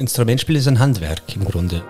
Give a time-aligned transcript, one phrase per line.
[0.00, 1.82] Instrumentspiel ist ein Handwerk im Grunde.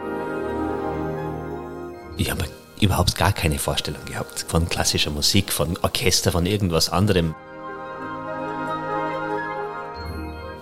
[2.17, 2.47] Ich habe
[2.81, 7.35] überhaupt gar keine Vorstellung gehabt von klassischer Musik, von Orchester, von irgendwas anderem.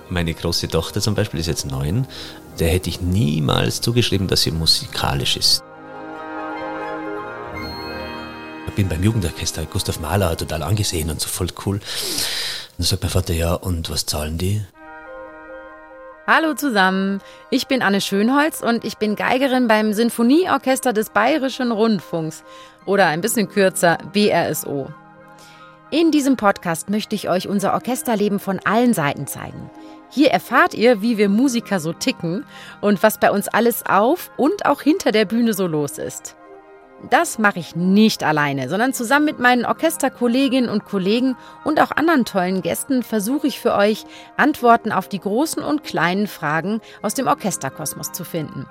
[0.09, 2.09] Meine große Tochter zum Beispiel ist jetzt neun.
[2.59, 5.63] Der hätte ich niemals zugeschrieben, dass sie musikalisch ist.
[8.67, 11.77] Ich bin beim Jugendorchester Gustav Mahler total angesehen und so voll cool.
[11.77, 11.83] Und
[12.79, 14.63] dann sagt mein Vater, ja, und was zahlen die?
[16.29, 17.21] Hallo zusammen,
[17.51, 22.43] ich bin Anne Schönholz und ich bin Geigerin beim Sinfonieorchester des Bayerischen Rundfunks
[22.85, 24.89] oder ein bisschen kürzer BRSO.
[25.93, 29.71] In diesem Podcast möchte ich euch unser Orchesterleben von allen Seiten zeigen.
[30.11, 32.45] Hier erfahrt ihr, wie wir Musiker so ticken
[32.81, 36.35] und was bei uns alles auf und auch hinter der Bühne so los ist.
[37.11, 42.25] Das mache ich nicht alleine, sondern zusammen mit meinen Orchesterkolleginnen und Kollegen und auch anderen
[42.25, 44.05] tollen Gästen versuche ich für euch
[44.37, 48.67] Antworten auf die großen und kleinen Fragen aus dem Orchesterkosmos zu finden.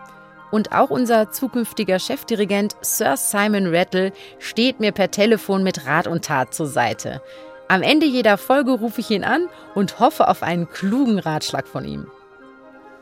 [0.51, 6.26] Und auch unser zukünftiger Chefdirigent Sir Simon Rattle steht mir per Telefon mit Rat und
[6.26, 7.21] Tat zur Seite.
[7.68, 11.85] Am Ende jeder Folge rufe ich ihn an und hoffe auf einen klugen Ratschlag von
[11.85, 12.07] ihm.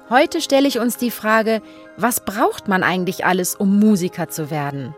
[0.10, 1.62] Heute stelle ich uns die Frage,
[1.98, 4.96] was braucht man eigentlich alles, um Musiker zu werden?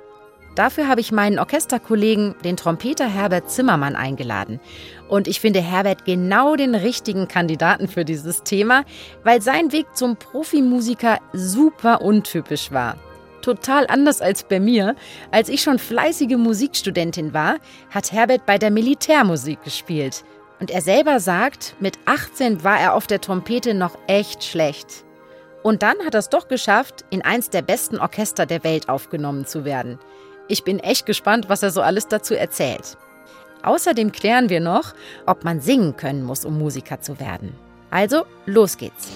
[0.55, 4.61] Dafür habe ich meinen Orchesterkollegen, den Trompeter Herbert Zimmermann, eingeladen.
[5.09, 8.85] Und ich finde Herbert genau den richtigen Kandidaten für dieses Thema,
[9.23, 12.95] weil sein Weg zum Profimusiker super untypisch war.
[13.41, 14.95] Total anders als bei mir.
[15.29, 17.57] Als ich schon fleißige Musikstudentin war,
[17.91, 20.23] hat Herbert bei der Militärmusik gespielt.
[20.59, 25.03] Und er selber sagt, mit 18 war er auf der Trompete noch echt schlecht.
[25.63, 29.45] Und dann hat er es doch geschafft, in eins der besten Orchester der Welt aufgenommen
[29.45, 29.99] zu werden.
[30.47, 32.97] Ich bin echt gespannt, was er so alles dazu erzählt.
[33.63, 34.93] Außerdem klären wir noch,
[35.25, 37.55] ob man singen können muss, um Musiker zu werden.
[37.89, 39.07] Also, los geht's.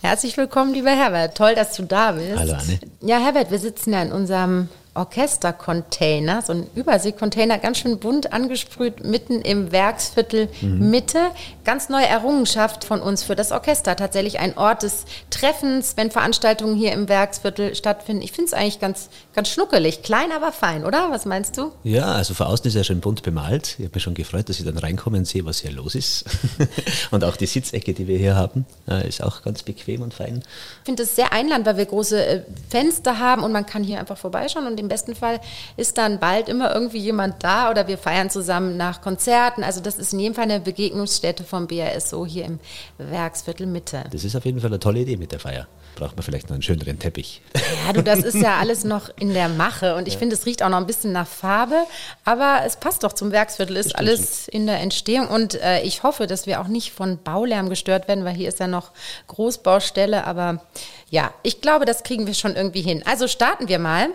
[0.00, 1.36] Herzlich willkommen, lieber Herbert.
[1.36, 2.36] Toll, dass du da bist.
[2.36, 2.78] Hallo Anne.
[3.00, 9.04] Ja, Herbert, wir sitzen ja in unserem Orchestercontainer, so ein Überseekontainer, ganz schön bunt angesprüht,
[9.04, 10.90] mitten im Werksviertel mhm.
[10.90, 11.30] Mitte.
[11.64, 13.96] Ganz neue Errungenschaft von uns für das Orchester.
[13.96, 18.20] Tatsächlich ein Ort des Treffens, wenn Veranstaltungen hier im Werksviertel stattfinden.
[18.22, 20.02] Ich finde es eigentlich ganz, ganz schnuckelig.
[20.02, 21.10] Klein, aber fein, oder?
[21.10, 21.72] Was meinst du?
[21.84, 23.76] Ja, also von außen ist er schön bunt bemalt.
[23.78, 26.26] Ich habe mich schon gefreut, dass ich dann reinkomme und sehe, was hier los ist.
[27.10, 28.66] und auch die Sitzecke, die wir hier haben,
[29.08, 30.42] ist auch ganz bequem und fein.
[30.80, 33.98] Ich finde es sehr einladend, weil wir große äh, Fenster haben und man kann hier
[33.98, 35.40] einfach vorbeischauen und im besten Fall
[35.76, 39.64] ist dann bald immer irgendwie jemand da oder wir feiern zusammen nach Konzerten.
[39.64, 42.58] Also das ist in jedem Fall eine Begegnungsstätte vom BASO hier im
[42.98, 44.04] Werksviertel Mitte.
[44.10, 46.54] Das ist auf jeden Fall eine tolle Idee mit der Feier braucht man vielleicht noch
[46.54, 47.42] einen schöneren Teppich.
[47.86, 50.18] Ja, du, das ist ja alles noch in der Mache und ich ja.
[50.18, 51.84] finde, es riecht auch noch ein bisschen nach Farbe,
[52.24, 56.26] aber es passt doch zum Werksviertel, ist alles in der Entstehung und äh, ich hoffe,
[56.26, 58.92] dass wir auch nicht von Baulärm gestört werden, weil hier ist ja noch
[59.28, 60.62] Großbaustelle, aber
[61.10, 63.02] ja, ich glaube, das kriegen wir schon irgendwie hin.
[63.06, 64.08] Also starten wir mal.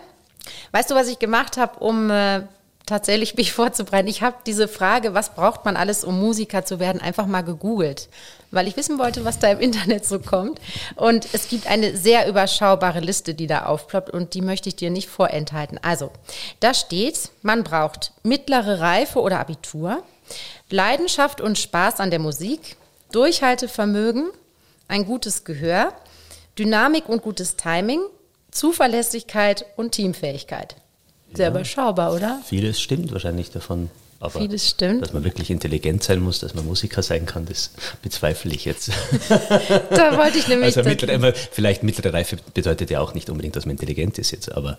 [0.72, 2.41] Weißt du, was ich gemacht habe, um äh,
[2.85, 4.08] tatsächlich mich vorzubereiten?
[4.08, 8.09] Ich habe diese Frage, was braucht man alles, um Musiker zu werden, einfach mal gegoogelt,
[8.52, 10.59] weil ich wissen wollte, was da im Internet so kommt.
[10.96, 14.90] Und es gibt eine sehr überschaubare Liste, die da aufploppt und die möchte ich dir
[14.90, 15.80] nicht vorenthalten.
[15.81, 16.12] Also,
[16.59, 20.03] da steht, man braucht mittlere Reife oder Abitur,
[20.69, 22.75] Leidenschaft und Spaß an der Musik,
[23.12, 24.29] Durchhaltevermögen,
[24.88, 25.94] ein gutes Gehör,
[26.58, 28.02] Dynamik und gutes Timing,
[28.57, 30.75] Zuverlässigkeit und Teamfähigkeit.
[31.34, 31.51] Sehr ja.
[31.51, 32.41] überschaubar, oder?
[32.45, 33.90] Vieles stimmt wahrscheinlich davon.
[34.19, 35.03] Aber Vieles stimmt.
[35.03, 37.69] Dass man wirklich intelligent sein muss, dass man Musiker sein kann, das
[38.01, 38.90] bezweifle ich jetzt.
[39.91, 40.75] da wollte ich nämlich.
[40.75, 44.51] Also mittlere, vielleicht mittlere Reife bedeutet ja auch nicht unbedingt, dass man intelligent ist jetzt.
[44.51, 44.75] Aber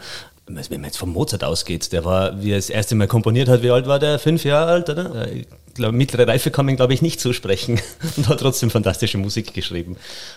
[0.46, 3.62] wenn man jetzt von Mozart ausgeht, der war, wie er das erste Mal komponiert hat,
[3.62, 4.18] wie alt war der?
[4.18, 5.28] Fünf Jahre alt, oder?
[5.78, 7.80] Glaube, mittlere Reife kann man, glaube ich, nicht zusprechen
[8.16, 9.96] und hat trotzdem fantastische Musik geschrieben.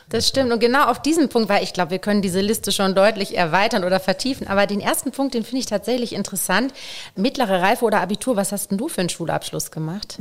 [0.10, 0.52] Das stimmt.
[0.52, 3.84] Und genau auf diesen Punkt, weil ich glaube, wir können diese Liste schon deutlich erweitern
[3.84, 4.48] oder vertiefen.
[4.48, 6.74] Aber den ersten Punkt, den finde ich tatsächlich interessant.
[7.16, 10.18] Mittlere Reife oder Abitur, was hast denn du für einen Schulabschluss gemacht?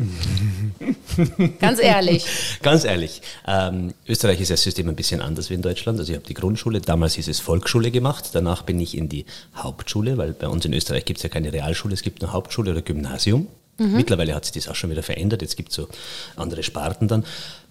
[1.60, 2.26] Ganz ehrlich.
[2.62, 3.22] Ganz ehrlich.
[3.46, 5.98] Ähm, Österreich ist das System ein bisschen anders wie in Deutschland.
[5.98, 8.30] Also ich habe die Grundschule, damals hieß es Volksschule gemacht.
[8.32, 11.52] Danach bin ich in die Hauptschule, weil bei uns in Österreich gibt es ja keine
[11.52, 13.48] Realschule, es gibt nur Hauptschule oder Gymnasium.
[13.80, 13.96] Mhm.
[13.96, 15.40] Mittlerweile hat sich das auch schon wieder verändert.
[15.40, 15.88] Jetzt gibt es so
[16.36, 17.24] andere Sparten dann.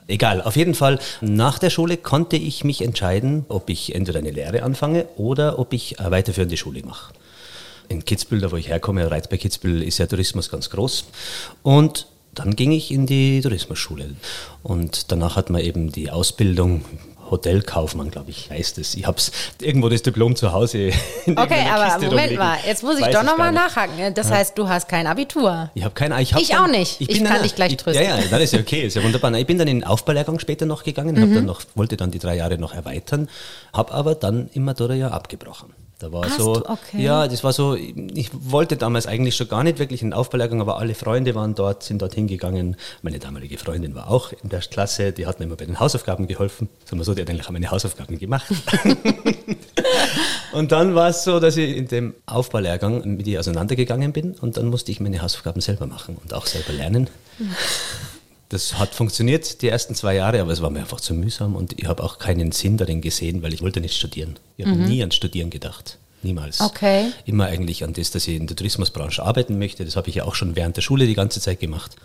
[0.07, 4.31] Egal, auf jeden Fall, nach der Schule konnte ich mich entscheiden, ob ich entweder eine
[4.31, 7.13] Lehre anfange oder ob ich eine weiterführende Schule mache.
[7.89, 11.05] In Kitzbühel, da wo ich herkomme, Reiz bei Kitzbühel, ist ja Tourismus ganz groß.
[11.61, 14.15] Und dann ging ich in die Tourismusschule.
[14.63, 16.85] Und danach hat man eben die Ausbildung
[17.31, 18.95] Hotelkaufmann, glaube ich, heißt es.
[18.95, 19.17] Ich habe
[19.61, 20.91] irgendwo das Diplom zu Hause.
[21.27, 24.13] okay, aber Moment mal, jetzt muss ich Weiß doch nochmal nachhaken.
[24.13, 24.35] Das ja.
[24.35, 25.71] heißt, du hast kein Abitur.
[25.75, 27.01] Ich habe kein Ich, ich dann, auch nicht.
[27.01, 28.03] Ich, ich kann dann, dich gleich trösten.
[28.03, 29.33] Ja, ja, das ist ja okay, ist ja wunderbar.
[29.33, 31.35] Ich bin dann in den Aufbaulehrgang später noch gegangen, mhm.
[31.35, 33.29] dann noch, wollte dann die drei Jahre noch erweitern,
[33.73, 35.73] habe aber dann im Matura-Jahr abgebrochen.
[35.99, 36.69] Da war Hast so, du?
[36.69, 37.03] Okay.
[37.03, 40.77] ja, das war so, ich wollte damals eigentlich schon gar nicht wirklich in Aufbaulehrgang, aber
[40.77, 42.77] alle Freunde waren dort, sind dort hingegangen.
[43.01, 46.25] Meine damalige Freundin war auch in der Klasse, die hat mir immer bei den Hausaufgaben
[46.25, 46.69] geholfen.
[46.85, 48.45] Sagen wir so, die hat eigentlich auch meine Hausaufgaben gemacht.
[50.53, 54.55] und dann war es so, dass ich in dem Aufbaulehrgang mit ihr auseinandergegangen bin und
[54.55, 57.09] dann musste ich meine Hausaufgaben selber machen und auch selber lernen.
[58.49, 61.79] Das hat funktioniert die ersten zwei Jahre, aber es war mir einfach zu mühsam und
[61.79, 64.39] ich habe auch keinen Sinn darin gesehen, weil ich wollte nicht studieren.
[64.57, 64.85] Ich habe mhm.
[64.85, 65.99] nie an Studieren gedacht.
[66.23, 66.59] Niemals.
[66.59, 67.11] Okay.
[67.25, 69.85] Immer eigentlich an das, dass ich in der Tourismusbranche arbeiten möchte.
[69.85, 71.95] Das habe ich ja auch schon während der Schule die ganze Zeit gemacht.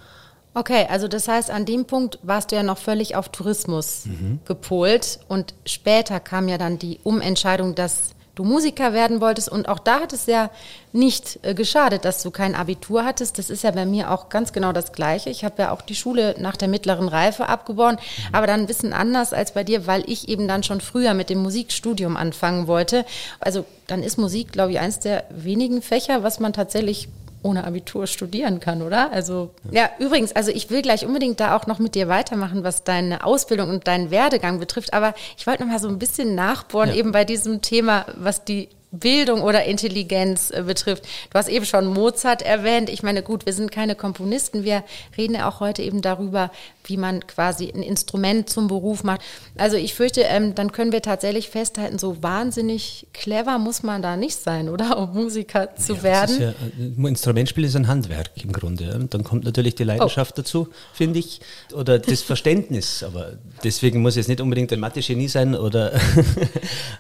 [0.53, 4.39] Okay, also das heißt, an dem Punkt warst du ja noch völlig auf Tourismus mhm.
[4.45, 9.49] gepolt und später kam ja dann die Umentscheidung, dass du Musiker werden wolltest.
[9.49, 10.51] Und auch da hat es ja
[10.93, 13.39] nicht äh, geschadet, dass du kein Abitur hattest.
[13.39, 15.31] Das ist ja bei mir auch ganz genau das Gleiche.
[15.31, 18.35] Ich habe ja auch die Schule nach der mittleren Reife abgeboren, mhm.
[18.35, 21.31] aber dann ein bisschen anders als bei dir, weil ich eben dann schon früher mit
[21.31, 23.05] dem Musikstudium anfangen wollte.
[23.41, 27.09] Also dann ist Musik, glaube ich, eins der wenigen Fächer, was man tatsächlich
[27.45, 29.13] ohne Abitur studieren kann, oder?
[29.13, 29.83] Also ja.
[29.83, 29.91] ja.
[29.99, 33.71] übrigens, also ich will gleich unbedingt da auch noch mit dir weitermachen, was deine Ausbildung
[33.71, 34.95] und deinen Werdegang betrifft.
[34.95, 36.97] Aber ich wollte noch mal so ein bisschen nachbohren ja.
[36.97, 38.69] eben bei diesem Thema, was die
[38.99, 41.05] Bildung oder Intelligenz äh, betrifft.
[41.31, 42.91] Du hast eben schon Mozart erwähnt.
[42.91, 44.65] Ich meine, gut, wir sind keine Komponisten.
[44.65, 44.85] Wir
[45.17, 46.51] reden ja auch heute eben darüber,
[46.85, 49.21] wie man quasi ein Instrument zum Beruf macht.
[49.57, 54.17] Also ich fürchte, ähm, dann können wir tatsächlich festhalten, so wahnsinnig clever muss man da
[54.17, 54.99] nicht sein, oder?
[54.99, 56.41] Um Musiker zu ja, werden.
[56.41, 58.95] Ja, äh, Instrumentspiel ist ein Handwerk im Grunde.
[58.95, 60.43] Und dann kommt natürlich die Leidenschaft oh.
[60.43, 61.41] dazu, finde ich,
[61.75, 63.03] oder das Verständnis.
[63.03, 63.33] Aber
[63.63, 65.93] deswegen muss es nicht unbedingt ein Mathe-Genie sein oder.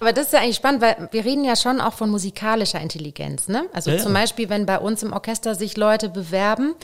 [0.00, 3.48] Aber das ist ja eigentlich spannend, weil wir reden ja schon auch von musikalischer Intelligenz.
[3.48, 3.66] Ne?
[3.72, 6.74] Also ja, zum Beispiel, wenn bei uns im Orchester sich Leute bewerben,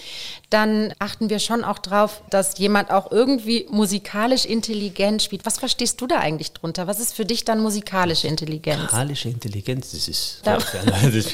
[0.50, 5.46] dann achten wir schon auch drauf, dass jemand auch irgendwie musikalisch intelligent spielt.
[5.46, 6.86] Was verstehst du da eigentlich drunter?
[6.86, 8.82] Was ist für dich dann musikalische Intelligenz?
[8.82, 10.58] Musikalische Intelligenz, das ist da.
[11.12, 11.26] das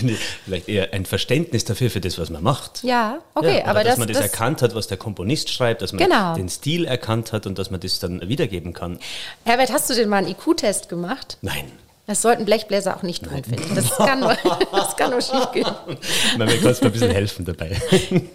[0.44, 2.82] vielleicht eher ein Verständnis dafür, für das, was man macht.
[2.82, 3.58] Ja, okay.
[3.58, 6.04] Ja, aber dass das, man das, das, erkannt hat, was der Komponist schreibt, dass man
[6.04, 6.34] genau.
[6.34, 8.98] den Stil erkannt hat und dass man das dann wiedergeben kann.
[9.44, 11.38] Herbert, hast du denn mal einen IQ-Test gemacht?
[11.42, 11.72] Nein.
[12.06, 13.74] Das sollten Blechbläser auch nicht tun, finde ich.
[13.74, 14.36] Das kann nur,
[14.72, 15.66] das kann nur schief gehen.
[16.38, 17.76] Man mir kannst mir ein bisschen helfen dabei.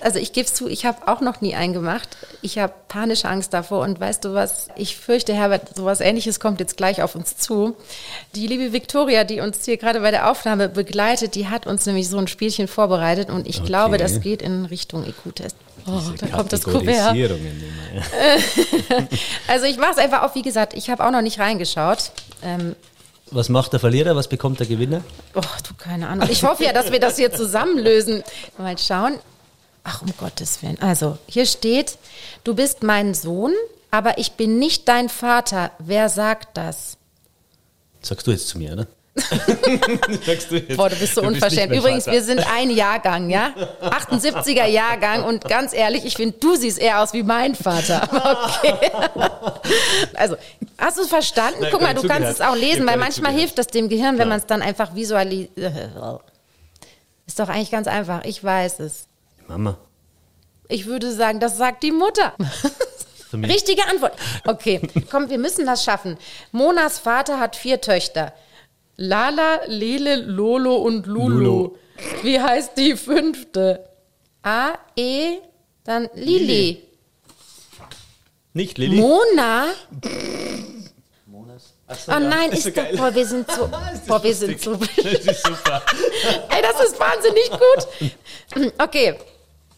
[0.02, 2.10] Also ich gebe es zu, ich habe auch noch nie einen gemacht.
[2.42, 6.60] Ich habe panische Angst davor und weißt du was, ich fürchte, Herbert, sowas ähnliches kommt
[6.60, 7.76] jetzt gleich auf uns zu.
[8.36, 12.10] Die liebe Viktoria, die uns hier gerade bei der Aufnahme begleitet, die hat uns nämlich
[12.10, 13.68] so ein Spielchen vorbereitet und ich okay.
[13.68, 15.56] glaube, das geht in Richtung IQ-Test.
[15.88, 17.16] Oh, da kommt das Kuvert.
[19.48, 22.12] also ich mache es einfach auf, wie gesagt, ich habe auch noch nicht reingeschaut.
[22.44, 22.76] Ähm,
[23.32, 24.16] was macht der Verlierer?
[24.16, 25.04] Was bekommt der Gewinner?
[25.34, 26.28] Oh, du, keine Ahnung.
[26.30, 28.24] Ich hoffe ja, dass wir das hier zusammenlösen.
[28.58, 29.18] Mal schauen.
[29.84, 30.78] Ach, um Gottes Willen.
[30.80, 31.98] Also, hier steht,
[32.44, 33.54] du bist mein Sohn,
[33.90, 35.72] aber ich bin nicht dein Vater.
[35.80, 36.98] Wer sagt das?
[38.02, 38.88] Sagst du jetzt zu mir, oder?
[39.14, 41.70] du Boah, du bist so du unverschämt.
[41.70, 42.16] Bist Übrigens, Vater.
[42.16, 43.54] wir sind ein Jahrgang, ja?
[43.82, 48.08] 78er Jahrgang und ganz ehrlich, ich finde, du siehst eher aus wie mein Vater.
[48.62, 48.92] Okay.
[50.16, 50.36] Also,
[50.78, 51.62] hast du es verstanden?
[51.62, 54.30] Nein, Guck mal, du kannst es auch lesen, weil manchmal hilft das dem Gehirn, wenn
[54.30, 55.52] man es dann einfach visualisiert.
[57.26, 58.24] Ist doch eigentlich ganz einfach.
[58.26, 59.08] Ich weiß es.
[59.48, 59.78] Mama.
[60.68, 62.34] Ich würde sagen, das sagt die Mutter.
[63.34, 64.14] Richtige Antwort.
[64.46, 66.18] Okay, komm, wir müssen das schaffen.
[66.52, 68.34] Monas Vater hat vier Töchter.
[69.02, 71.40] Lala, Lele, Lolo und Lulu.
[71.40, 71.76] Lulu.
[72.22, 73.84] Wie heißt die fünfte?
[74.44, 75.38] A, E,
[75.84, 76.38] dann Lili.
[76.38, 76.84] Lili.
[78.54, 78.98] Nicht Lili?
[78.98, 79.68] Mona?
[82.06, 83.68] So, oh nein, ist, ist so boah, wir sind so,
[84.08, 84.78] boah, wir sind so.
[84.96, 85.82] Das ist super.
[86.50, 88.72] Ey, das ist wahnsinnig gut.
[88.78, 89.16] Okay,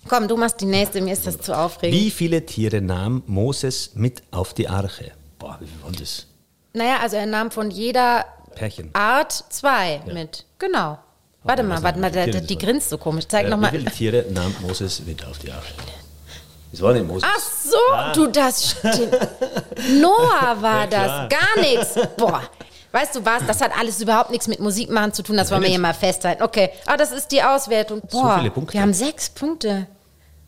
[0.08, 2.00] komm, du machst die nächste, mir ist das zu aufregend.
[2.00, 5.12] Wie viele Tiere nahm Moses mit auf die Arche?
[5.40, 6.28] Boah, wie viel waren das?
[6.74, 8.90] Naja, also er nahm von jeder Pärchen.
[8.94, 10.14] Art 2 ja.
[10.14, 10.46] mit.
[10.60, 11.00] Genau.
[11.44, 13.28] Warte mal, warte mal, die, die grinst so komisch.
[13.28, 13.74] Zeig äh, nochmal.
[13.74, 15.74] Wie viele Tiere nahm Moses mit auf die Arche?
[16.72, 17.30] Das war nicht Moses.
[17.32, 18.14] Ach so, ah.
[18.14, 19.18] du, das stimmt.
[20.02, 21.96] Noah war ja, das, gar nichts.
[22.18, 22.42] Boah.
[22.92, 25.64] Weißt du was, das hat alles überhaupt nichts mit Musik machen zu tun, das wollen
[25.64, 26.44] wir hier mal festhalten.
[26.44, 28.02] Okay, ah, das ist die Auswertung.
[28.02, 28.74] Boah, so viele Punkte.
[28.74, 29.88] wir haben sechs Punkte.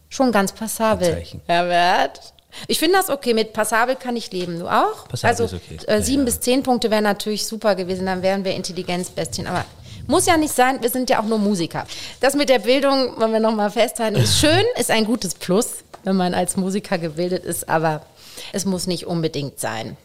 [0.10, 1.24] Schon ganz passabel.
[1.48, 2.35] Herbert?
[2.68, 3.34] Ich finde das okay.
[3.34, 4.60] Mit passabel kann ich leben.
[4.60, 5.08] Du auch?
[5.08, 5.78] Passabel also, ist okay.
[5.88, 8.06] Äh, sieben ja, bis zehn Punkte wären natürlich super gewesen.
[8.06, 9.48] Dann wären wir Intelligenzbestien.
[9.48, 9.66] Aber
[10.08, 10.82] muss ja nicht sein.
[10.82, 11.86] Wir sind ja auch nur Musiker.
[12.20, 16.16] Das mit der Bildung, wollen wir nochmal festhalten, ist schön, ist ein gutes Plus, wenn
[16.16, 17.68] man als Musiker gebildet ist.
[17.70, 18.06] Aber
[18.54, 19.98] es muss nicht unbedingt sein.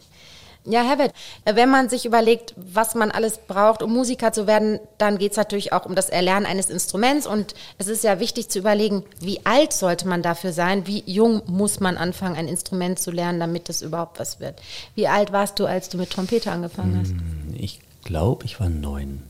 [0.66, 1.12] Ja, Herbert,
[1.46, 5.38] wenn man sich überlegt, was man alles braucht, um Musiker zu werden, dann geht es
[5.38, 7.26] natürlich auch um das Erlernen eines Instruments.
[7.26, 11.42] Und es ist ja wichtig zu überlegen, wie alt sollte man dafür sein, wie jung
[11.46, 14.60] muss man anfangen, ein Instrument zu lernen, damit das überhaupt was wird.
[14.94, 17.12] Wie alt warst du, als du mit Trompete angefangen hast?
[17.12, 19.22] Hm, ich glaube, ich war neun.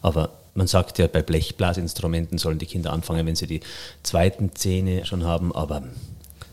[0.00, 3.60] Aber man sagt ja, bei Blechblasinstrumenten sollen die Kinder anfangen, wenn sie die
[4.02, 5.54] zweiten Zähne schon haben.
[5.54, 5.82] Aber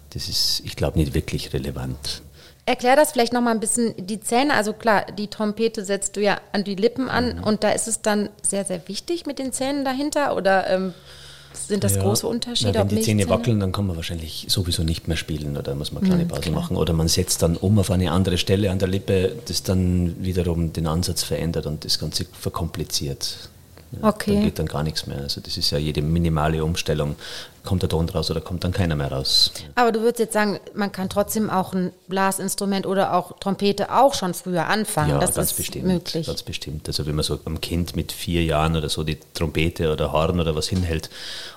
[0.10, 2.22] das ist, ich glaube, nicht wirklich relevant.
[2.70, 6.40] Erklär das vielleicht nochmal ein bisschen, die Zähne, also klar, die Trompete setzt du ja
[6.52, 7.44] an die Lippen an mhm.
[7.44, 10.94] und da ist es dann sehr, sehr wichtig mit den Zähnen dahinter oder ähm,
[11.52, 12.74] sind das ja, große Unterschiede?
[12.76, 15.92] Na, wenn die Zähne wackeln, dann kann man wahrscheinlich sowieso nicht mehr spielen oder muss
[15.92, 18.38] man eine kleine mhm, Pause mhm, machen oder man setzt dann um auf eine andere
[18.38, 23.50] Stelle an der Lippe, das dann wiederum den Ansatz verändert und das Ganze verkompliziert.
[23.91, 24.34] Ja, okay.
[24.34, 25.19] Dann geht dann gar nichts mehr.
[25.19, 27.15] Also das ist ja jede minimale Umstellung.
[27.63, 29.51] Kommt der Ton raus oder kommt dann keiner mehr raus?
[29.75, 34.13] Aber du würdest jetzt sagen, man kann trotzdem auch ein Blasinstrument oder auch Trompete auch
[34.13, 35.12] schon früher anfangen.
[35.12, 35.86] Ja, das ganz ist bestimmt.
[35.86, 36.27] Möglich.
[36.27, 36.88] Ganz bestimmt.
[36.88, 40.39] Also wenn man so am Kind mit vier Jahren oder so die Trompete oder Horn
[40.39, 41.10] oder was hinhält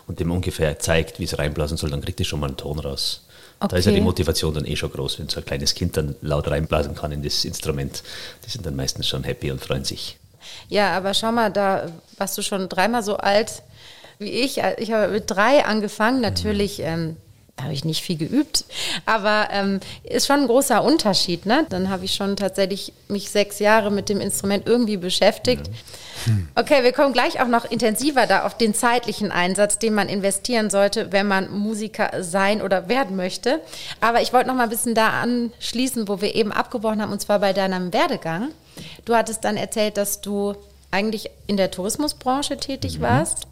[0.07, 2.79] und dem ungefähr zeigt, wie es reinblasen soll, dann kriegt es schon mal einen Ton
[2.79, 3.23] raus.
[3.61, 3.69] Okay.
[3.71, 6.17] Da ist ja die Motivation dann eh schon groß, wenn so ein kleines Kind dann
[6.21, 8.03] laut reinblasen kann in das Instrument.
[8.45, 10.19] Die sind dann meistens schon happy und freuen sich.
[10.69, 13.63] Ja, aber schau mal, da warst du schon dreimal so alt
[14.19, 14.61] wie ich.
[14.79, 16.21] Ich habe mit drei angefangen.
[16.21, 17.17] Natürlich ähm,
[17.61, 18.65] habe ich nicht viel geübt,
[19.07, 21.47] aber ähm, ist schon ein großer Unterschied.
[21.47, 21.67] Ne?
[21.69, 25.71] Dann habe ich schon tatsächlich mich sechs Jahre mit dem Instrument irgendwie beschäftigt.
[26.25, 26.49] Hm.
[26.55, 30.71] Okay, wir kommen gleich auch noch intensiver da auf den zeitlichen Einsatz, den man investieren
[30.71, 33.61] sollte, wenn man Musiker sein oder werden möchte.
[34.01, 37.21] Aber ich wollte noch mal ein bisschen da anschließen, wo wir eben abgebrochen haben, und
[37.21, 38.49] zwar bei deinem Werdegang.
[39.05, 40.55] Du hattest dann erzählt, dass du
[40.91, 43.03] eigentlich in der Tourismusbranche tätig mhm.
[43.03, 43.47] warst.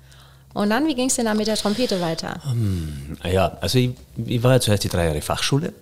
[0.52, 2.40] Und dann, wie ging es denn da mit der Trompete weiter?
[2.44, 3.90] Um, ähm, ja, also ich,
[4.26, 5.72] ich, war ja zuerst die drei Jahre Fachschule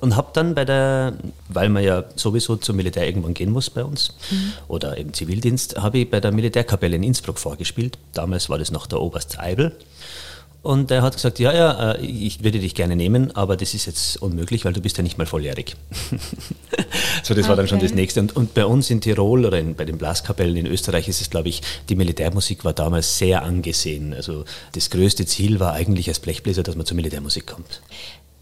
[0.00, 1.14] und habe dann bei der,
[1.48, 4.52] weil man ja sowieso zum Militär irgendwann gehen muss bei uns mhm.
[4.68, 7.96] oder im Zivildienst, habe ich bei der Militärkapelle in Innsbruck vorgespielt.
[8.12, 9.76] Damals war das noch der Oberst Eibel.
[10.62, 13.86] Und er hat gesagt, ja, ja, äh, ich würde dich gerne nehmen, aber das ist
[13.86, 15.74] jetzt unmöglich, weil du bist ja nicht mal volljährig.
[17.24, 17.48] so, das okay.
[17.48, 18.20] war dann schon das Nächste.
[18.20, 21.30] Und, und bei uns in Tirol oder in, bei den Blaskapellen in Österreich ist es,
[21.30, 24.14] glaube ich, die Militärmusik war damals sehr angesehen.
[24.14, 27.82] Also das größte Ziel war eigentlich als Blechbläser, dass man zur Militärmusik kommt.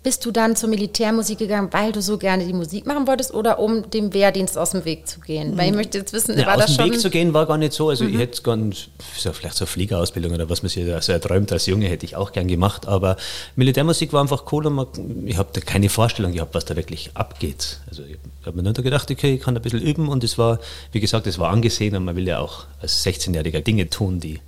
[0.02, 3.58] Bist du dann zur Militärmusik gegangen, weil du so gerne die Musik machen wolltest oder
[3.58, 5.58] um dem Wehrdienst aus dem Weg zu gehen?
[5.58, 6.84] Weil ich möchte jetzt wissen, ja, war aus das schon...
[6.84, 7.90] Aus dem Weg zu gehen war gar nicht so.
[7.90, 8.14] Also mhm.
[8.14, 11.86] ich hätte gern, so vielleicht so Fliegerausbildung oder was man sich so erträumt als Junge,
[11.86, 12.88] hätte ich auch gern gemacht.
[12.88, 13.16] Aber
[13.56, 14.86] Militärmusik war einfach cool und man,
[15.26, 17.80] ich habe da keine Vorstellung gehabt, was da wirklich abgeht.
[17.86, 18.16] Also ich
[18.46, 20.60] habe mir nur gedacht, okay, ich kann ein bisschen üben und es war,
[20.92, 24.40] wie gesagt, es war angesehen und man will ja auch als 16-Jähriger Dinge tun, die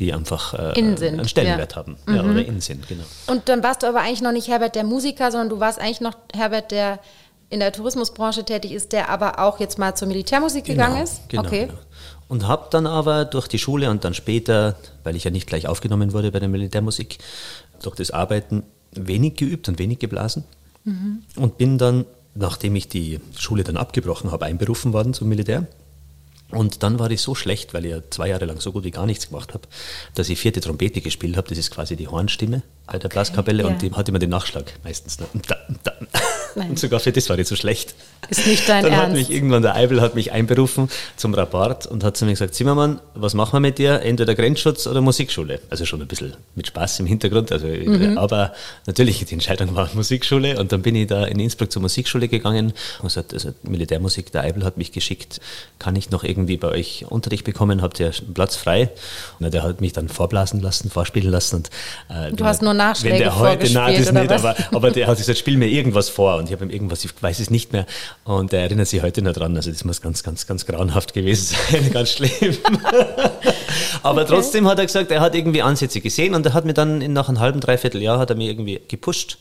[0.00, 1.76] die einfach äh, einen Stellenwert ja.
[1.76, 1.96] haben.
[2.06, 2.14] Mhm.
[2.14, 3.04] Ja, oder in sind, genau.
[3.26, 6.00] Und dann warst du aber eigentlich noch nicht Herbert der Musiker, sondern du warst eigentlich
[6.00, 6.98] noch Herbert der
[7.50, 11.28] in der Tourismusbranche tätig ist, der aber auch jetzt mal zur Militärmusik genau, gegangen ist?
[11.28, 11.66] Genau, okay.
[11.66, 11.78] Genau.
[12.28, 15.66] Und habe dann aber durch die Schule und dann später, weil ich ja nicht gleich
[15.66, 17.18] aufgenommen wurde bei der Militärmusik,
[17.82, 20.44] durch das Arbeiten wenig geübt und wenig geblasen.
[20.84, 21.24] Mhm.
[21.34, 25.66] Und bin dann, nachdem ich die Schule dann abgebrochen habe, einberufen worden zum Militär.
[26.50, 28.90] Und dann war ich so schlecht, weil ich ja zwei Jahre lang so gut wie
[28.90, 29.68] gar nichts gemacht habe,
[30.14, 31.48] dass ich vierte Trompete gespielt habe.
[31.48, 33.72] Das ist quasi die Hornstimme bei der okay, Blaskapelle yeah.
[33.72, 35.16] und die hatte immer den Nachschlag meistens.
[35.16, 35.26] Da,
[35.84, 35.92] da.
[36.54, 37.94] Und sogar für das war ich so schlecht.
[38.28, 39.06] Ist nicht dein Dann Ernst.
[39.06, 42.54] hat mich irgendwann der Eibel hat mich einberufen zum Rapport und hat zu mir gesagt,
[42.54, 44.02] Zimmermann, was machen wir mit dir?
[44.02, 45.60] Entweder Grenzschutz oder Musikschule.
[45.70, 47.50] Also schon ein bisschen mit Spaß im Hintergrund.
[47.50, 48.18] Also, mhm.
[48.18, 48.52] Aber
[48.86, 52.72] natürlich, die Entscheidung war Musikschule und dann bin ich da in Innsbruck zur Musikschule gegangen
[52.98, 55.40] und gesagt, also Militärmusik, der Eibel hat mich geschickt,
[55.78, 57.82] kann ich noch irgendwie bei euch Unterricht bekommen?
[57.82, 58.90] Habt ihr einen Platz frei?
[59.38, 61.56] Und der hat mich dann vorblasen lassen, vorspielen lassen.
[61.56, 61.70] Und,
[62.08, 65.16] äh, du hast nur Nachschläge wenn der heute, nein, das nicht, aber, aber der hat
[65.16, 67.86] gesagt, spiel mir irgendwas vor und ich habe ihm irgendwas, ich weiß es nicht mehr
[68.24, 71.54] und er erinnert sich heute noch dran, also das muss ganz, ganz, ganz grauenhaft gewesen
[71.70, 72.30] sein, ganz schlimm.
[74.02, 74.30] aber okay.
[74.30, 77.28] trotzdem hat er gesagt, er hat irgendwie Ansätze gesehen und er hat mir dann nach
[77.28, 79.38] einem halben, dreiviertel Jahr hat er mir irgendwie gepusht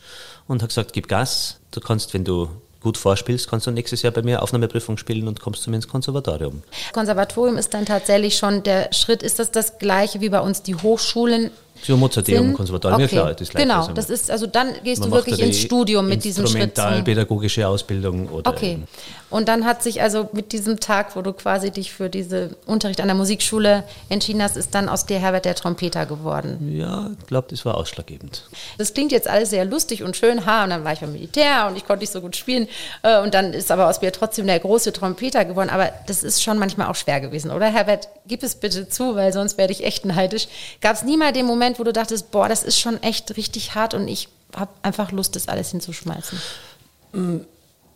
[0.47, 2.49] und hat gesagt, gib Gas, du kannst, wenn du
[2.81, 5.87] gut vorspielst, kannst du nächstes Jahr bei mir Aufnahmeprüfung spielen und kommst zu mir ins
[5.87, 6.63] Konservatorium.
[6.93, 10.75] Konservatorium ist dann tatsächlich schon der Schritt, ist das das gleiche wie bei uns die
[10.75, 11.51] Hochschulen
[11.81, 13.15] für Mozarteum, Konservatorium, okay.
[13.15, 13.33] ja klar.
[13.33, 16.79] Das genau, das ist, also dann gehst Man du wirklich ins Studium mit diesem Schritt.
[17.05, 18.27] pädagogische Ausbildung.
[18.29, 18.79] Oder okay.
[19.29, 22.99] Und dann hat sich also mit diesem Tag, wo du quasi dich für diesen Unterricht
[22.99, 26.75] an der Musikschule entschieden hast, ist dann aus dir Herbert der Trompeter geworden.
[26.75, 28.43] Ja, ich glaube, das war ausschlaggebend.
[28.77, 31.67] Das klingt jetzt alles sehr lustig und schön, ha, und dann war ich beim Militär
[31.67, 32.67] und ich konnte nicht so gut spielen
[33.03, 35.69] äh, und dann ist aber aus mir trotzdem der große Trompeter geworden.
[35.69, 38.07] Aber das ist schon manchmal auch schwer gewesen, oder Herbert?
[38.27, 40.47] Gib es bitte zu, weil sonst werde ich echt neidisch.
[40.81, 43.75] Gab es nie mal den Moment, wo du dachtest, boah, das ist schon echt richtig
[43.75, 46.39] hart und ich habe einfach Lust, das alles hinzuschmeißen?
[47.13, 47.37] Mm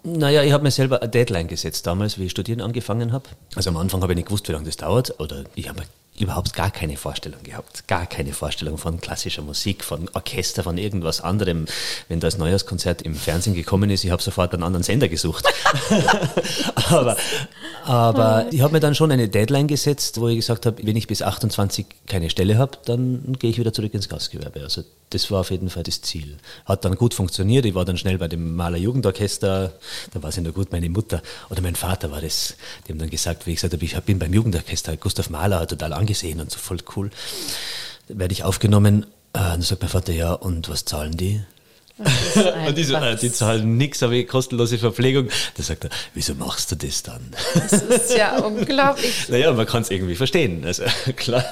[0.03, 3.24] Naja, ich habe mir selber eine Deadline gesetzt damals, wie ich studieren angefangen habe.
[3.56, 5.18] Also am Anfang habe ich nicht gewusst, wie lange das dauert.
[5.22, 5.84] Oder ich habe
[6.20, 7.88] überhaupt gar keine Vorstellung gehabt.
[7.88, 11.65] Gar keine Vorstellung von klassischer Musik, von Orchester, von irgendwas anderem.
[12.08, 15.46] Wenn das Neujahrskonzert im Fernsehen gekommen ist, ich habe sofort einen anderen Sender gesucht.
[16.89, 17.17] aber
[17.86, 21.08] aber ich habe mir dann schon eine Deadline gesetzt, wo ich gesagt habe, wenn ich
[21.08, 24.62] bis 28 keine Stelle habe, dann gehe ich wieder zurück ins Gastgewerbe.
[24.62, 26.38] Also das war auf jeden Fall das Ziel.
[26.65, 27.65] Hat dann gut funktioniert.
[27.65, 29.74] Ich war dann schnell bei dem Maler Jugendorchester.
[30.13, 32.55] Da war es nur gut, meine Mutter oder mein Vater war das.
[32.88, 34.96] Die haben dann gesagt, wie ich gesagt habe, ich bin beim Jugendorchester.
[34.96, 37.10] Gustav Mahler total angesehen und so voll cool.
[38.07, 39.03] Werde ich aufgenommen.
[39.33, 41.41] Äh, dann sagt mein Vater, ja, und was zahlen die?
[42.68, 45.30] Und die, so, äh, die zahlen nichts, aber kostenlose Verpflegung.
[45.56, 47.22] Da sagt er, wieso machst du das dann?
[47.54, 49.30] Das ist ja unglaublich.
[49.30, 50.66] Naja, man kann es irgendwie verstehen.
[50.66, 50.84] Also
[51.16, 51.46] klar.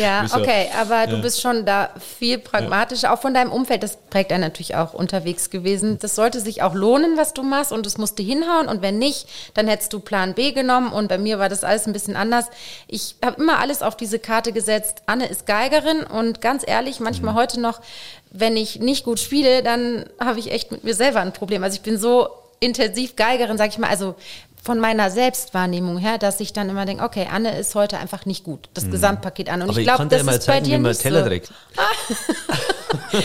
[0.00, 0.36] Ja, wieso?
[0.36, 1.22] okay, aber du ja.
[1.22, 3.82] bist schon da viel pragmatischer, auch von deinem Umfeld.
[3.82, 5.98] Das prägt einen natürlich auch unterwegs gewesen.
[5.98, 8.68] Das sollte sich auch lohnen, was du machst und es musste hinhauen.
[8.68, 10.92] Und wenn nicht, dann hättest du Plan B genommen.
[10.92, 12.46] Und bei mir war das alles ein bisschen anders.
[12.86, 15.02] Ich habe immer alles auf diese Karte gesetzt.
[15.06, 17.38] Anne ist Geigerin und ganz ehrlich, manchmal mhm.
[17.38, 17.80] heute noch
[18.30, 21.62] wenn ich nicht gut spiele, dann habe ich echt mit mir selber ein Problem.
[21.62, 22.28] Also ich bin so
[22.60, 24.16] intensiv Geigerin, sag ich mal, also
[24.62, 28.44] von meiner Selbstwahrnehmung her, dass ich dann immer denke, okay, Anne ist heute einfach nicht
[28.44, 28.68] gut.
[28.74, 28.90] Das mhm.
[28.90, 29.62] Gesamtpaket an.
[29.62, 31.82] Und Aber ich glaube, das ist zeigen, bei dir nicht Teller so.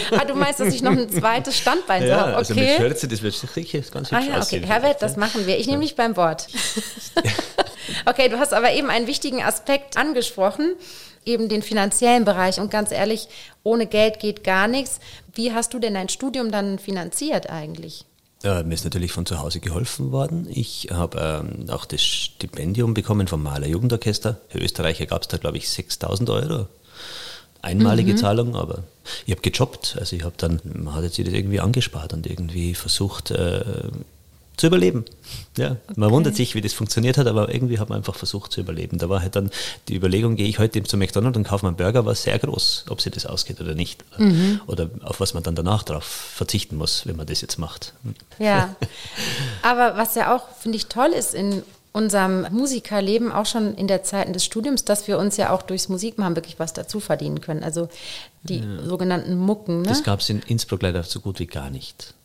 [0.18, 2.30] ah, du meinst, dass ich noch ein zweites Standbein ja, habe?
[2.30, 2.38] Okay.
[2.38, 4.62] Also mit Schürze, das wird sicher ganz hübsch ah, ja, okay.
[4.66, 5.58] Herbert, das machen wir.
[5.58, 6.48] Ich nehme dich beim Wort.
[8.06, 10.76] okay, du hast aber eben einen wichtigen Aspekt angesprochen
[11.26, 12.60] eben den finanziellen Bereich.
[12.60, 13.28] Und ganz ehrlich,
[13.64, 15.00] ohne Geld geht gar nichts.
[15.34, 18.06] Wie hast du denn dein Studium dann finanziert eigentlich?
[18.44, 20.48] Äh, mir ist natürlich von zu Hause geholfen worden.
[20.50, 24.42] Ich habe ähm, auch das Stipendium bekommen vom Maler Jugendorchester.
[24.50, 26.68] Für Österreicher gab es da, glaube ich, 6000 Euro.
[27.62, 28.18] Einmalige mhm.
[28.18, 28.84] Zahlung, aber
[29.26, 29.96] ich habe gejobbt.
[29.98, 33.64] Also ich habe dann, man hat jetzt das irgendwie angespart und irgendwie versucht, äh,
[34.58, 35.06] zu überleben.
[35.58, 35.94] Ja, okay.
[35.96, 38.98] man wundert sich, wie das funktioniert hat, aber irgendwie hat man einfach versucht zu überleben.
[38.98, 39.50] Da war halt dann
[39.88, 42.86] die Überlegung, gehe ich heute zu McDonald's und kaufe mir einen Burger, war sehr groß,
[42.90, 44.04] ob sie das ausgeht oder nicht.
[44.18, 44.62] Mhm.
[44.68, 47.94] Oder auf was man dann danach drauf verzichten muss, wenn man das jetzt macht.
[48.40, 48.76] Ja,
[49.62, 54.04] aber was ja auch, finde ich, toll ist in unserem Musikerleben, auch schon in der
[54.04, 57.64] Zeit des Studiums, dass wir uns ja auch durchs Musikmachen wirklich was dazu verdienen können.
[57.64, 57.88] Also
[58.42, 58.84] die ja.
[58.84, 59.84] sogenannten Mucken.
[59.84, 59.90] Ne?
[59.90, 62.16] Das gab es in Innsbruck leider so gut wie gar nicht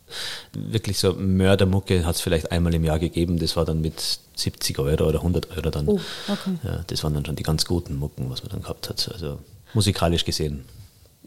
[0.52, 3.38] wirklich so Mördermucke hat es vielleicht einmal im Jahr gegeben.
[3.38, 5.88] Das war dann mit 70 Euro oder 100 Euro dann.
[5.88, 6.58] Oh, okay.
[6.62, 9.10] ja, das waren dann schon die ganz guten Mucken, was man dann gehabt hat.
[9.12, 9.38] Also
[9.74, 10.64] musikalisch gesehen.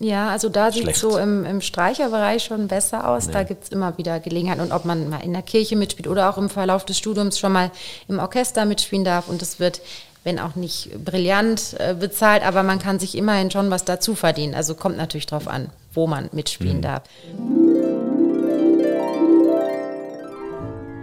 [0.01, 3.27] Ja, also da sieht es so im, im Streicherbereich schon besser aus.
[3.27, 3.33] Ja.
[3.33, 4.61] Da gibt es immer wieder Gelegenheiten.
[4.61, 7.51] Und ob man mal in der Kirche mitspielt oder auch im Verlauf des Studiums schon
[7.51, 7.69] mal
[8.07, 9.29] im Orchester mitspielen darf.
[9.29, 9.79] Und das wird,
[10.23, 14.55] wenn auch nicht brillant äh, bezahlt, aber man kann sich immerhin schon was dazu verdienen.
[14.55, 16.81] Also kommt natürlich drauf an, wo man mitspielen mhm.
[16.81, 17.03] darf.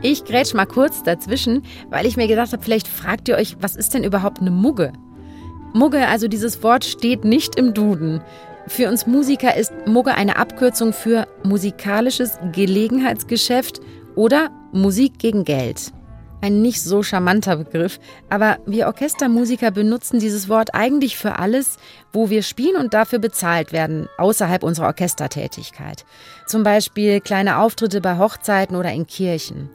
[0.00, 3.74] Ich grätsch mal kurz dazwischen, weil ich mir gedacht habe, vielleicht fragt ihr euch, was
[3.74, 4.92] ist denn überhaupt eine Mugge?
[5.72, 8.20] Mugge, also dieses Wort steht nicht im Duden.
[8.68, 13.80] Für uns Musiker ist Mugge eine Abkürzung für musikalisches Gelegenheitsgeschäft
[14.14, 15.92] oder Musik gegen Geld.
[16.40, 21.76] Ein nicht so charmanter Begriff, aber wir Orchestermusiker benutzen dieses Wort eigentlich für alles,
[22.12, 26.04] wo wir spielen und dafür bezahlt werden, außerhalb unserer Orchestertätigkeit.
[26.46, 29.68] Zum Beispiel kleine Auftritte bei Hochzeiten oder in Kirchen.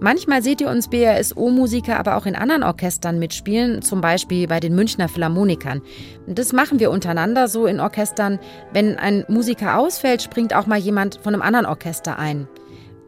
[0.00, 4.74] Manchmal seht ihr uns BRSO-Musiker aber auch in anderen Orchestern mitspielen, zum Beispiel bei den
[4.74, 5.82] Münchner Philharmonikern.
[6.26, 8.38] Das machen wir untereinander so in Orchestern.
[8.72, 12.46] Wenn ein Musiker ausfällt, springt auch mal jemand von einem anderen Orchester ein.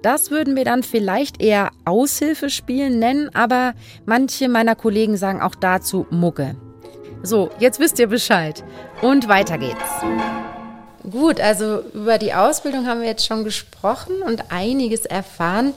[0.03, 3.75] Das würden wir dann vielleicht eher Aushilfespielen nennen, aber
[4.05, 6.57] manche meiner Kollegen sagen auch dazu Mucke.
[7.23, 8.65] So, jetzt wisst ihr Bescheid.
[9.03, 9.77] Und weiter geht's.
[11.09, 15.75] Gut, also über die Ausbildung haben wir jetzt schon gesprochen und einiges erfahren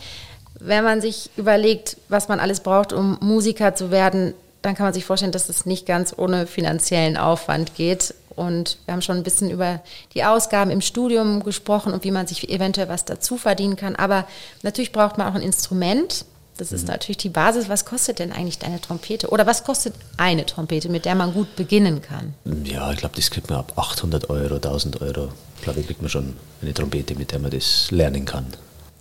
[0.66, 4.94] wenn man sich überlegt, was man alles braucht, um Musiker zu werden, dann kann man
[4.94, 8.14] sich vorstellen, dass es nicht ganz ohne finanziellen Aufwand geht.
[8.36, 9.82] Und wir haben schon ein bisschen über
[10.16, 13.96] die Ausgaben im Studium gesprochen und wie man sich eventuell was dazu verdienen kann.
[13.96, 14.26] Aber
[14.64, 16.26] natürlich braucht man auch ein Instrument.
[16.58, 16.92] Das ist mhm.
[16.92, 17.68] natürlich die Basis.
[17.68, 19.30] Was kostet denn eigentlich deine Trompete?
[19.30, 22.34] Oder was kostet eine Trompete, mit der man gut beginnen kann?
[22.64, 25.30] Ja, ich glaube, das kriegt man ab 800 Euro, 1000 Euro.
[25.58, 28.48] Ich glaube, kriegt man schon eine Trompete, mit der man das lernen kann.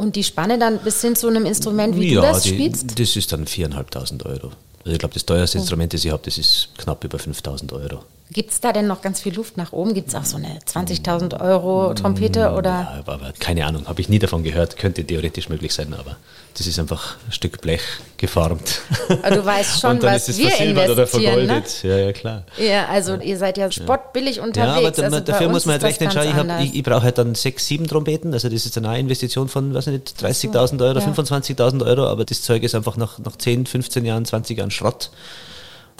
[0.03, 2.99] Und die Spanne dann bis hin zu einem Instrument, wie ja, du das die, spielst?
[2.99, 4.51] das ist dann 4.500 Euro.
[4.81, 5.61] Also ich glaube, das teuerste oh.
[5.61, 8.03] Instrument, das ich habe, das ist knapp über 5.000 Euro.
[8.33, 9.95] Gibt es da denn noch ganz viel Luft nach oben?
[9.95, 12.71] Gibt es auch so eine 20.000 Euro Trompete oder?
[12.71, 14.77] Ja, aber, keine Ahnung, habe ich nie davon gehört.
[14.77, 16.17] Könnte theoretisch möglich sein, aber
[16.57, 17.81] das ist einfach ein Stück Blech
[18.17, 18.81] geformt.
[19.23, 21.07] Aber du weißt schon, Und dann was ist es wir versilbert oder ne?
[21.07, 21.83] vergoldet.
[21.83, 22.43] Ja, ja, klar.
[22.59, 24.77] Ja, also ihr seid ja sportbillig Ja, unterwegs.
[24.77, 27.19] aber da, also dafür muss man halt rechnen, schau, ich, hab- ich, ich brauche halt
[27.19, 31.05] dann sechs, sieben Trompeten, also das ist eine Investition von, weiß nicht, 30.000 Euro, ja.
[31.07, 35.11] 25.000 Euro, aber das Zeug ist einfach nach, nach 10, 15 Jahren, 20 Jahren Schrott.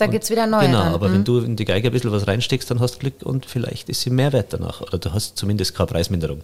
[0.05, 0.93] Da gibt es wieder neue genau, dann.
[0.93, 1.13] aber Mhm.
[1.13, 3.89] wenn du in die Geige ein bisschen was reinsteckst, dann hast du Glück und vielleicht
[3.89, 6.41] ist sie Mehrwert danach oder du hast zumindest keine Preisminderung.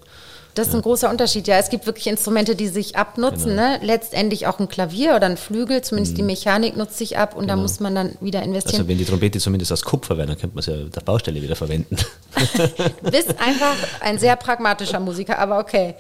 [0.56, 1.48] Das ist ein großer Unterschied.
[1.48, 3.52] Ja, es gibt wirklich Instrumente, die sich abnutzen.
[3.52, 3.62] Genau.
[3.62, 3.80] Ne?
[3.84, 7.56] Letztendlich auch ein Klavier oder ein Flügel, zumindest die Mechanik nutzt sich ab und da
[7.56, 8.78] muss man dann wieder investieren.
[8.78, 8.82] Mhm.
[8.82, 11.02] Also wenn die Trompete zumindest aus Kupfer wäre, dann könnte man sie ja auf der
[11.02, 11.96] Baustelle wieder verwenden.
[13.04, 15.96] Du bist einfach ein sehr pragmatischer Musiker, aber okay.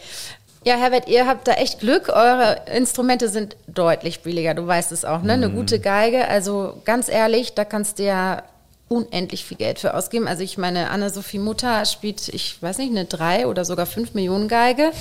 [0.65, 2.09] Ja, Herbert, ihr habt da echt Glück.
[2.09, 4.53] Eure Instrumente sind deutlich billiger.
[4.53, 5.33] Du weißt es auch, ne?
[5.33, 6.27] Eine gute Geige.
[6.27, 8.43] Also ganz ehrlich, da kannst du ja
[8.89, 10.27] unendlich viel Geld für ausgeben.
[10.27, 14.47] Also ich meine, Anna-Sophie Mutter spielt, ich weiß nicht, eine drei oder sogar fünf Millionen
[14.47, 14.91] Geige.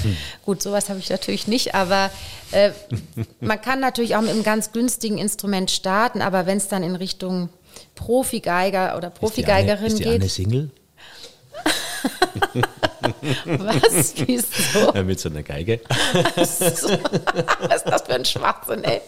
[0.45, 2.11] Gut, sowas habe ich natürlich nicht, aber
[2.53, 2.71] äh,
[3.41, 6.97] man kann natürlich auch mit einem ganz günstigen Instrument starten, aber wenn es dann in
[6.97, 7.49] Richtung
[7.95, 10.21] Profigeiger oder Profigeigerin ist die geht.
[10.21, 10.71] eine Single
[13.47, 14.15] Was?
[14.27, 14.93] Wieso?
[14.95, 15.81] äh, mit so einer Geige?
[16.37, 16.83] Was ist
[17.87, 19.01] das für ein Schwachsinn, ey?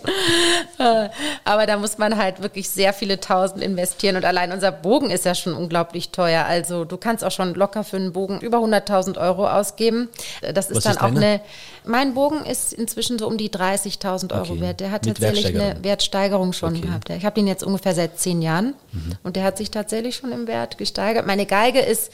[0.79, 1.09] Äh,
[1.45, 5.25] Aber da muss man halt wirklich sehr viele Tausend investieren und allein unser Bogen ist
[5.25, 6.45] ja schon unglaublich teuer.
[6.45, 10.09] Also du kannst auch schon locker für einen Bogen über 100.000 Euro ausgeben.
[10.55, 11.21] Das ist Was dann ist auch deiner?
[11.27, 11.41] eine.
[11.85, 14.61] Mein Bogen ist inzwischen so um die 30.000 Euro Okay.
[14.61, 14.81] wert.
[14.81, 16.53] Der hat Mit tatsächlich eine Wertsteigerung.
[16.53, 16.79] Schon Okay.
[16.83, 16.87] Mhm.
[16.87, 17.11] gehabt.
[17.11, 18.75] Ich habe den jetzt ungefähr seit zehn Jahren
[19.23, 21.27] und der hat sich tatsächlich schon im Wert gesteigert.
[21.27, 22.11] Meine Geige ist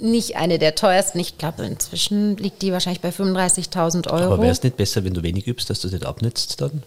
[0.00, 1.18] nicht eine der teuersten.
[1.18, 4.34] Ich glaube, inzwischen liegt die wahrscheinlich bei 35.000 Euro.
[4.34, 6.82] Aber wäre es nicht besser, wenn du wenig übst, dass du das nicht abnützt dann?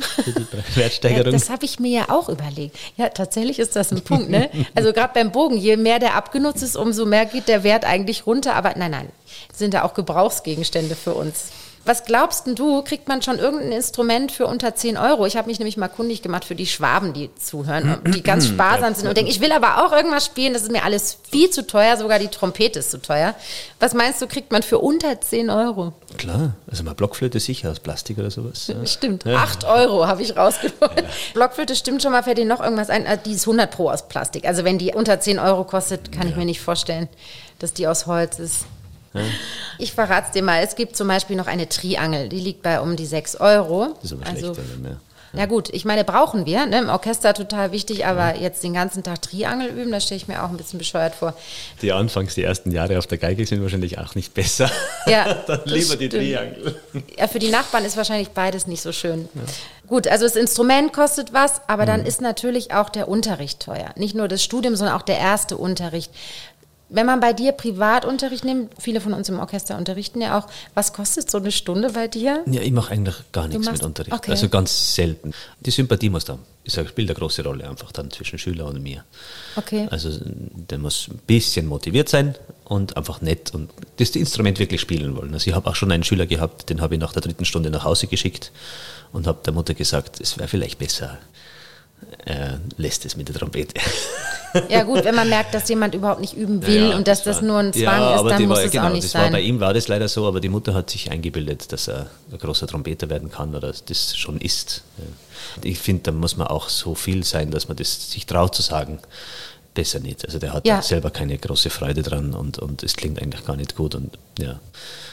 [0.00, 1.32] Für die Ja, Wertsteigerung?
[1.32, 2.76] das habe ich mir ja auch überlegt.
[2.96, 4.30] Ja, tatsächlich ist das ein Punkt.
[4.30, 4.48] Ne?
[4.74, 8.26] Also gerade beim Bogen, je mehr der abgenutzt ist, umso mehr geht der Wert eigentlich
[8.26, 8.54] runter.
[8.54, 9.08] Aber nein, nein,
[9.54, 11.48] sind da auch Gebrauchsgegenstände für uns.
[11.86, 15.24] Was glaubst denn du, kriegt man schon irgendein Instrument für unter 10 Euro?
[15.26, 18.46] Ich habe mich nämlich mal kundig gemacht für die Schwaben, die zuhören, und die ganz
[18.48, 21.48] sparsam sind und denken, ich will aber auch irgendwas spielen, das ist mir alles viel
[21.48, 23.34] zu teuer, sogar die Trompete ist zu teuer.
[23.80, 25.94] Was meinst du, kriegt man für unter 10 Euro?
[26.18, 28.66] Klar, also mal Blockflöte sicher aus Plastik oder sowas.
[28.66, 28.74] Ja.
[28.86, 31.04] Stimmt, 8 Euro habe ich rausgeholt.
[31.32, 33.06] Blockflöte stimmt schon mal, fällt dir noch irgendwas ein?
[33.06, 34.44] Äh, Die ist 100 Pro aus Plastik.
[34.46, 37.08] Also wenn die unter 10 Euro kostet, kann ich mir nicht vorstellen,
[37.58, 38.64] dass die aus Holz ist.
[39.78, 42.80] Ich verrate es dir mal, es gibt zum Beispiel noch eine Triangel, die liegt bei
[42.80, 43.94] um die 6 Euro.
[44.02, 44.60] Das ist aber also, schlecht.
[44.70, 44.96] Also, mehr.
[45.32, 46.78] ja gut, ich meine, brauchen wir, ne?
[46.78, 50.44] im Orchester total wichtig, aber jetzt den ganzen Tag Triangel üben, das stelle ich mir
[50.44, 51.34] auch ein bisschen bescheuert vor.
[51.82, 54.70] Die Anfangs, die ersten Jahre auf der Geige sind wahrscheinlich auch nicht besser.
[55.06, 56.08] Ja, Dann lieber die.
[56.08, 56.76] Triangel.
[57.18, 59.28] Ja, für die Nachbarn ist wahrscheinlich beides nicht so schön.
[59.88, 61.86] Gut, also das Instrument kostet was, aber Mhm.
[61.88, 63.90] dann ist natürlich auch der Unterricht teuer.
[63.96, 66.12] Nicht nur das Studium, sondern auch der erste Unterricht.
[66.92, 70.92] Wenn man bei dir Privatunterricht nimmt, viele von uns im Orchester unterrichten ja auch, was
[70.92, 72.42] kostet so eine Stunde bei dir?
[72.50, 74.12] Ja, ich mache eigentlich gar nichts machst- mit Unterricht.
[74.12, 74.30] okay.
[74.32, 75.32] Also ganz selten.
[75.60, 78.82] Die Sympathie muss da, ich sage, spielt eine große Rolle einfach dann zwischen Schüler und
[78.82, 79.04] mir.
[79.56, 79.86] Okay.
[79.90, 85.16] Also der muss ein bisschen motiviert sein und einfach nett und das Instrument wirklich spielen
[85.16, 85.32] wollen.
[85.32, 87.70] Also ich habe auch schon einen Schüler gehabt, den habe ich nach der dritten Stunde
[87.70, 88.50] nach Hause geschickt
[89.12, 91.18] und habe der Mutter gesagt, es wäre vielleicht besser,
[92.24, 93.74] er lässt es mit der Trompete.
[94.68, 97.36] Ja gut, wenn man merkt, dass jemand überhaupt nicht üben will Ja, und dass das,
[97.36, 99.22] war- nur ein Zwang ja, ist, dann muss war, es genau, auch nicht das War,
[99.26, 99.44] bei sein.
[99.44, 102.66] ihm war das leider so, aber die Mutter hat sich eingebildet, dass er ein großer
[102.66, 104.82] Trompeter werden kann oder das schon ist.
[105.62, 108.62] Ich finde, da muss man auch so viel sein, dass man das sich traut zu
[108.62, 108.98] sagen.
[109.74, 110.24] Besser nicht.
[110.26, 110.82] Also der hat Ja.
[110.82, 113.94] selber keine große Freude dran und, und es klingt eigentlich gar nicht gut.
[113.94, 114.58] Und ja.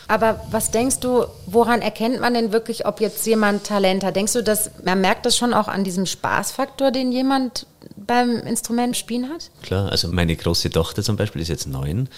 [0.07, 4.15] Aber was denkst du, woran erkennt man denn wirklich, ob jetzt jemand Talent hat?
[4.15, 8.97] Denkst du, dass man merkt das schon auch an diesem Spaßfaktor, den jemand beim Instrument
[8.97, 9.49] spielen hat?
[9.61, 12.09] Klar, also meine große Tochter zum Beispiel ist jetzt neun.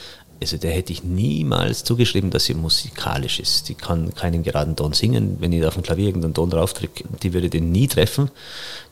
[0.41, 3.67] Also der hätte ich niemals zugeschrieben, dass sie musikalisch ist.
[3.67, 5.37] Die kann keinen geraden Ton singen.
[5.39, 8.31] Wenn ich auf dem Klavier irgendeinen Ton drauf drücke, die würde den nie treffen.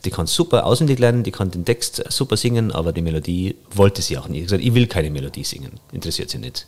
[0.04, 4.02] Die kann super auswendig lernen, die kann den Text super singen, aber die Melodie wollte
[4.02, 4.38] sie auch nie.
[4.38, 6.66] Ich gesagt, ich will keine Melodie singen, interessiert sie nicht.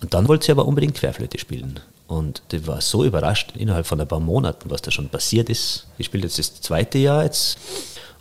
[0.00, 1.80] Und dann wollte sie aber unbedingt Querflöte spielen.
[2.06, 5.86] Und die war so überrascht innerhalb von ein paar Monaten, was da schon passiert ist.
[5.98, 7.58] Die spielt jetzt das zweite Jahr jetzt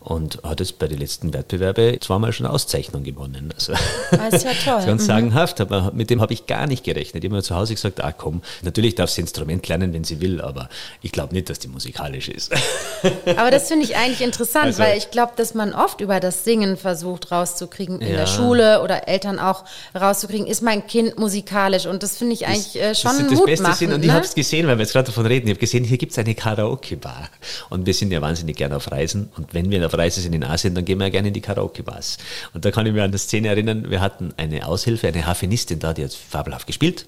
[0.10, 3.54] und hat jetzt bei den letzten Wettbewerben zweimal schon Auszeichnung gewonnen.
[3.56, 3.74] Also,
[4.12, 4.74] Das ist ja toll.
[4.78, 5.08] das ganz Mhm.
[5.08, 7.24] sagenhaft, aber mit dem habe ich gar nicht gerechnet.
[7.24, 10.20] Ich habe mir zu Hause gesagt, ah komm, natürlich darf sie Instrument lernen, wenn sie
[10.20, 10.68] will, aber
[11.02, 12.52] ich glaube nicht, dass die musikalisch ist.
[13.38, 16.44] Aber das finde ich eigentlich interessant, Also- weil ich glaube, dass man oft über das
[16.44, 18.18] Singen versucht rauszukriegen in Ja.
[18.18, 19.64] der Schule oder Eltern auch
[19.96, 23.46] rauszukriegen, ist mein Kind musikalisch und das finde ich eigentlich äh, schon das, das Mut
[23.46, 23.76] Beste machen.
[23.78, 24.14] sind, und ich ne?
[24.14, 26.18] habe es gesehen, weil wir jetzt gerade davon reden, ich habe gesehen, hier gibt es
[26.18, 27.30] eine Karaoke-Bar.
[27.70, 29.30] Und wir sind ja wahnsinnig gerne auf Reisen.
[29.38, 31.42] Und wenn wir auf Preise sind in Asien, dann gehen wir ja gerne in die
[31.42, 32.20] Karaoke-Bars.
[32.54, 35.80] Und da kann ich mich an eine Szene erinnern, wir hatten eine Aushilfe, eine Harfenistin
[35.80, 37.06] da, die hat fabelhaft gespielt,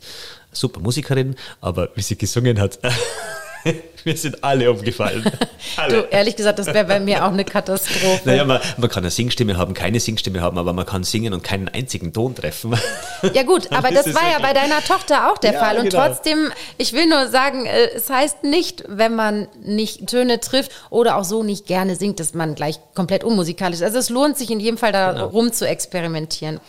[0.51, 2.79] super Musikerin, aber wie sie gesungen hat,
[4.03, 5.23] Wir sind alle umgefallen.
[5.77, 6.01] Alle.
[6.01, 8.21] Du, ehrlich gesagt, das wäre bei mir auch eine Katastrophe.
[8.25, 11.43] Naja, man, man, kann eine Singstimme haben, keine Singstimme haben, aber man kann singen und
[11.43, 12.75] keinen einzigen Ton treffen.
[13.33, 15.77] Ja gut, aber das, das war ja bei deiner Tochter auch der ja, Fall.
[15.77, 16.07] Und genau.
[16.07, 21.15] trotzdem, ich will nur sagen, äh, es heißt nicht, wenn man nicht Töne trifft oder
[21.15, 23.83] auch so nicht gerne singt, dass man gleich komplett unmusikalisch ist.
[23.83, 25.27] Also es lohnt sich in jedem Fall da genau.
[25.27, 26.59] rum zu experimentieren.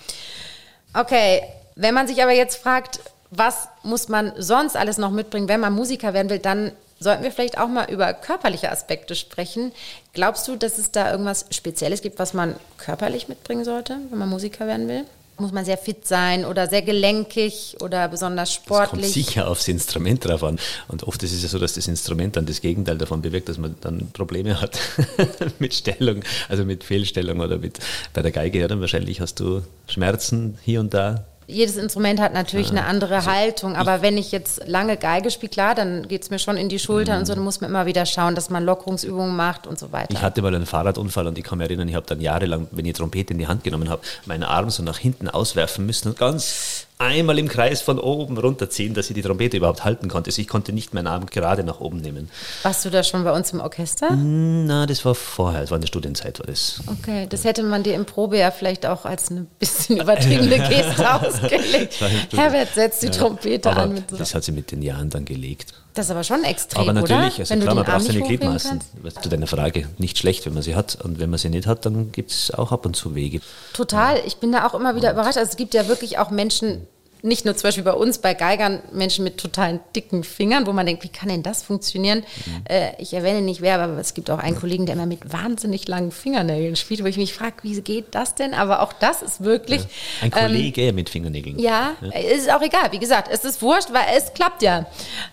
[0.95, 1.43] Okay,
[1.75, 3.01] wenn man sich aber jetzt fragt,
[3.31, 6.73] was muss man sonst alles noch mitbringen, wenn man Musiker werden will, dann
[7.03, 9.73] sollten wir vielleicht auch mal über körperliche Aspekte sprechen.
[10.13, 14.29] Glaubst du, dass es da irgendwas Spezielles gibt, was man körperlich mitbringen sollte, wenn man
[14.29, 15.05] Musiker werden will?
[15.39, 19.07] Muss man sehr fit sein oder sehr gelenkig oder besonders sportlich?
[19.07, 20.59] Das kommt sicher aufs Instrument drauf an.
[20.89, 23.59] Und oft ist es ja so, dass das Instrument dann das Gegenteil davon bewirkt, dass
[23.59, 24.79] man dann Probleme hat
[25.59, 27.79] mit Stellung, also mit Fehlstellung oder mit
[28.13, 28.61] bei der Geige.
[28.61, 32.79] Ja, dann wahrscheinlich hast du Schmerzen hier und da, jedes Instrument hat natürlich ja.
[32.79, 36.31] eine andere also Haltung, aber wenn ich jetzt lange Geige spiele, klar, dann geht es
[36.31, 37.21] mir schon in die Schultern mhm.
[37.21, 40.09] und so, dann muss man immer wieder schauen, dass man Lockerungsübungen macht und so weiter.
[40.11, 42.85] Ich hatte mal einen Fahrradunfall und ich kann mich erinnern, ich habe dann jahrelang, wenn
[42.85, 46.19] ich Trompete in die Hand genommen habe, meinen Arm so nach hinten auswerfen müssen und
[46.19, 50.29] ganz einmal im Kreis von oben runterziehen, dass ich die Trompete überhaupt halten konnte.
[50.29, 52.31] Also ich konnte nicht meinen Arm gerade nach oben nehmen.
[52.63, 54.11] Warst du da schon bei uns im Orchester?
[54.13, 56.81] Na, das war vorher, das war in der Studienzeit war das.
[56.87, 61.15] Okay, das hätte man dir im Probe ja vielleicht auch als eine bisschen übertriebene Geste
[61.15, 62.01] ausgelegt.
[62.35, 63.95] Herbert setzt die Trompete ja, an.
[63.95, 64.17] Mit so.
[64.17, 65.75] Das hat sie mit den Jahren dann gelegt.
[65.95, 67.51] Das ist aber schon extrem, Aber natürlich, oder?
[67.51, 68.81] also klar, man braucht seine Gliedmaßen.
[69.21, 70.97] Zu deiner Frage, nicht schlecht, wenn man sie hat.
[71.03, 73.41] Und wenn man sie nicht hat, dann gibt es auch ab und zu Wege.
[73.75, 74.21] Total.
[74.27, 75.37] Ich bin da auch immer wieder überrascht.
[75.37, 76.87] Also es gibt ja wirklich auch Menschen,
[77.23, 80.87] nicht nur zum Beispiel bei uns, bei Geigern, Menschen mit totalen dicken Fingern, wo man
[80.87, 82.25] denkt, wie kann denn das funktionieren?
[82.47, 82.65] Mhm.
[82.69, 85.87] Äh, ich erwähne nicht wer, aber es gibt auch einen Kollegen, der immer mit wahnsinnig
[85.87, 88.55] langen Fingernägeln spielt, wo ich mich frage, wie geht das denn?
[88.55, 89.83] Aber auch das ist wirklich.
[89.83, 89.89] Ja.
[90.23, 91.59] Ein Kollege ähm, mit Fingernägeln.
[91.61, 92.91] Ja, ja, ist auch egal.
[92.91, 94.87] Wie gesagt, es ist wurscht, weil es klappt ja.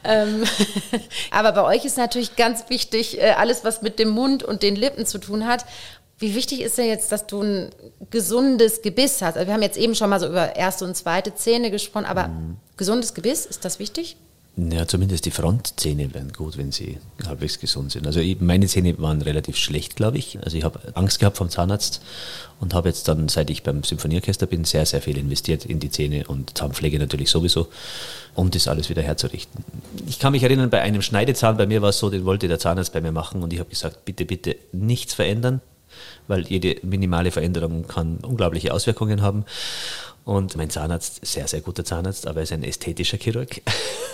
[0.03, 0.43] Ähm,
[1.31, 4.75] aber bei euch ist natürlich ganz wichtig, äh, alles, was mit dem Mund und den
[4.75, 5.65] Lippen zu tun hat.
[6.19, 7.69] Wie wichtig ist denn jetzt, dass du ein
[8.09, 9.37] gesundes Gebiss hast?
[9.37, 12.27] Also wir haben jetzt eben schon mal so über erste und zweite Zähne gesprochen, aber
[12.27, 12.57] mhm.
[12.75, 14.17] gesundes Gebiss, ist das wichtig?
[14.57, 18.05] Ja, zumindest die Frontzähne wären gut, wenn sie halbwegs gesund sind.
[18.05, 20.37] Also meine Zähne waren relativ schlecht, glaube ich.
[20.43, 22.01] Also ich habe Angst gehabt vom Zahnarzt
[22.59, 25.89] und habe jetzt dann, seit ich beim Symphonieorchester bin, sehr, sehr viel investiert in die
[25.89, 27.69] Zähne und Zahnpflege natürlich sowieso,
[28.35, 29.63] um das alles wieder herzurichten.
[30.07, 32.59] Ich kann mich erinnern, bei einem Schneidezahn, bei mir war es so, den wollte der
[32.59, 35.61] Zahnarzt bei mir machen und ich habe gesagt, bitte, bitte nichts verändern
[36.29, 39.45] weil jede minimale Veränderung kann unglaubliche Auswirkungen haben.
[40.25, 43.61] Und mein Zahnarzt, sehr, sehr guter Zahnarzt, aber er ist ein ästhetischer Chirurg.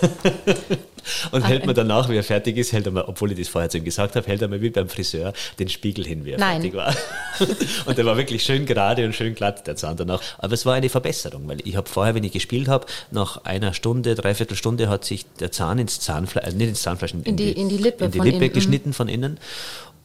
[1.30, 3.48] und Ach, hält mir danach, wie er fertig ist, hält er mir, obwohl ich das
[3.48, 6.30] vorher zu ihm gesagt habe, hält er mir wie beim Friseur den Spiegel hin, wie
[6.30, 6.62] er Nein.
[6.62, 6.96] fertig war.
[7.84, 10.22] und der war wirklich schön gerade und schön glatt, der Zahn danach.
[10.38, 13.74] Aber es war eine Verbesserung, weil ich habe vorher, wenn ich gespielt habe, nach einer
[13.74, 17.36] Stunde, dreiviertel Stunde hat sich der Zahn ins Zahnfleisch, äh, nicht ins Zahnfleisch, in, in,
[17.36, 19.38] die, in die Lippe, in die Lippe geschnitten von innen.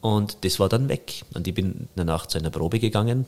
[0.02, 1.22] Und das war dann weg.
[1.32, 3.24] Und ich bin danach zu einer Probe gegangen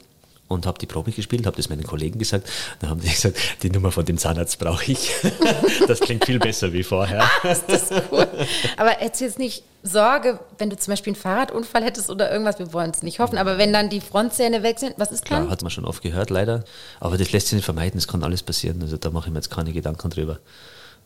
[0.49, 2.51] und habe die Probe gespielt, habe das meinen Kollegen gesagt.
[2.81, 5.11] Dann haben die gesagt, die Nummer von dem Zahnarzt brauche ich.
[5.89, 7.25] das klingt viel besser wie vorher.
[7.45, 8.27] Ah, ist das cool.
[8.77, 12.59] Aber hättest du jetzt nicht Sorge, wenn du zum Beispiel einen Fahrradunfall hättest oder irgendwas,
[12.59, 15.43] wir wollen es nicht hoffen, aber wenn dann die Frontzähne weg sind, was ist dann?
[15.43, 16.65] Klar, hat man schon oft gehört, leider.
[17.01, 18.83] Aber das lässt sich nicht vermeiden, es kann alles passieren.
[18.83, 20.39] Also da mache ich mir jetzt keine Gedanken drüber.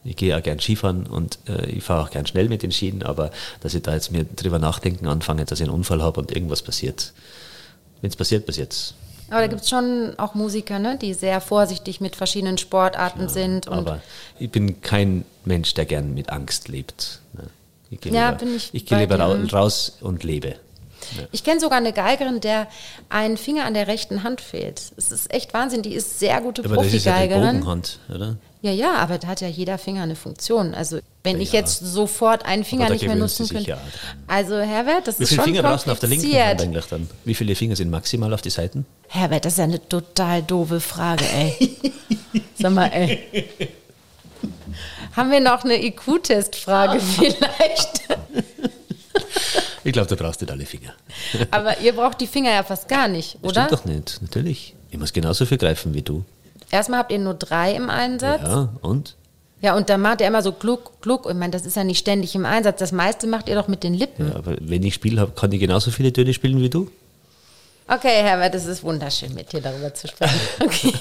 [0.04, 3.02] Ich gehe auch gern Skifahren und äh, ich fahre auch gern schnell mit den Schienen,
[3.02, 3.30] aber
[3.60, 6.62] dass ich da jetzt mir drüber nachdenken anfange, dass ich einen Unfall habe und irgendwas
[6.62, 7.12] passiert.
[8.00, 8.94] Wenn es passiert, passiert es.
[9.30, 13.28] Aber da gibt es schon auch Musiker, ne, die sehr vorsichtig mit verschiedenen Sportarten ja,
[13.28, 13.68] sind.
[13.68, 14.00] aber
[14.38, 17.20] ich bin kein Mensch, der gern mit Angst lebt.
[17.34, 17.44] Ne.
[17.90, 20.56] Ich gehe ja, lieber, ich ich gehe lieber raus und lebe.
[21.16, 21.24] Ja.
[21.32, 22.68] Ich kenne sogar eine Geigerin, der
[23.08, 24.92] ein Finger an der rechten Hand fehlt.
[24.96, 25.82] Es ist echt Wahnsinn.
[25.82, 26.92] Die ist sehr gute aber Profi-Geigerin.
[26.92, 28.36] Das ist ja die Bogenhand, oder?
[28.60, 30.74] Ja, ja, aber da hat ja jeder Finger eine Funktion.
[30.74, 33.78] Also wenn ja, ich jetzt sofort einen Finger nicht mehr nutzen könnte.
[34.26, 36.62] Also Herbert, das Wie ist schon Wie viele Finger brauchst du auf der linken Hand
[36.62, 37.08] eigentlich dann?
[37.24, 38.84] Wie viele Finger sind maximal auf die Seiten?
[39.08, 41.76] Herbert, das ist ja eine total doofe Frage, ey.
[42.58, 43.20] Sag mal, ey.
[45.14, 48.08] Haben wir noch eine IQ-Testfrage vielleicht?
[49.84, 50.92] Ich glaube, du brauchst nicht alle Finger.
[51.50, 53.52] Aber ihr braucht die Finger ja fast gar nicht, oder?
[53.52, 54.74] Das stimmt doch nicht, natürlich.
[54.90, 56.24] Ich muss genauso viel greifen wie du.
[56.70, 58.42] Erstmal habt ihr nur drei im Einsatz.
[58.42, 59.16] Ja, und?
[59.60, 61.26] Ja, und dann macht ihr immer so gluck, gluck.
[61.28, 62.78] Ich meine, das ist ja nicht ständig im Einsatz.
[62.78, 64.28] Das meiste macht ihr doch mit den Lippen.
[64.28, 66.90] Ja, aber wenn ich spiele, kann ich genauso viele Töne spielen wie du.
[67.90, 70.38] Okay, Herbert, es ist wunderschön, mit dir darüber zu sprechen.
[70.60, 70.92] Okay.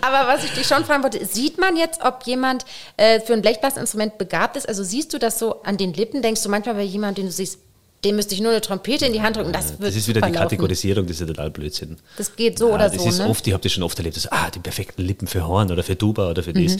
[0.00, 2.64] Aber was ich dich schon fragen wollte, sieht man jetzt, ob jemand
[2.96, 4.68] äh, für ein Blechblasinstrument begabt ist?
[4.68, 6.20] Also siehst du das so an den Lippen?
[6.20, 7.60] Denkst du manchmal bei jemandem, den du siehst,
[8.04, 9.52] dem müsste ich nur eine Trompete in die Hand drücken.
[9.52, 10.32] Das, wird das ist wieder die.
[10.32, 11.98] Kategorisierung, das ist ja total Blödsinn.
[12.16, 13.08] Das geht so ja, oder das so.
[13.08, 13.28] Ist ne?
[13.28, 15.82] oft, ich habe das schon oft erlebt, dass, ah, die perfekten Lippen für Horn oder
[15.82, 16.76] für Tuba oder für das.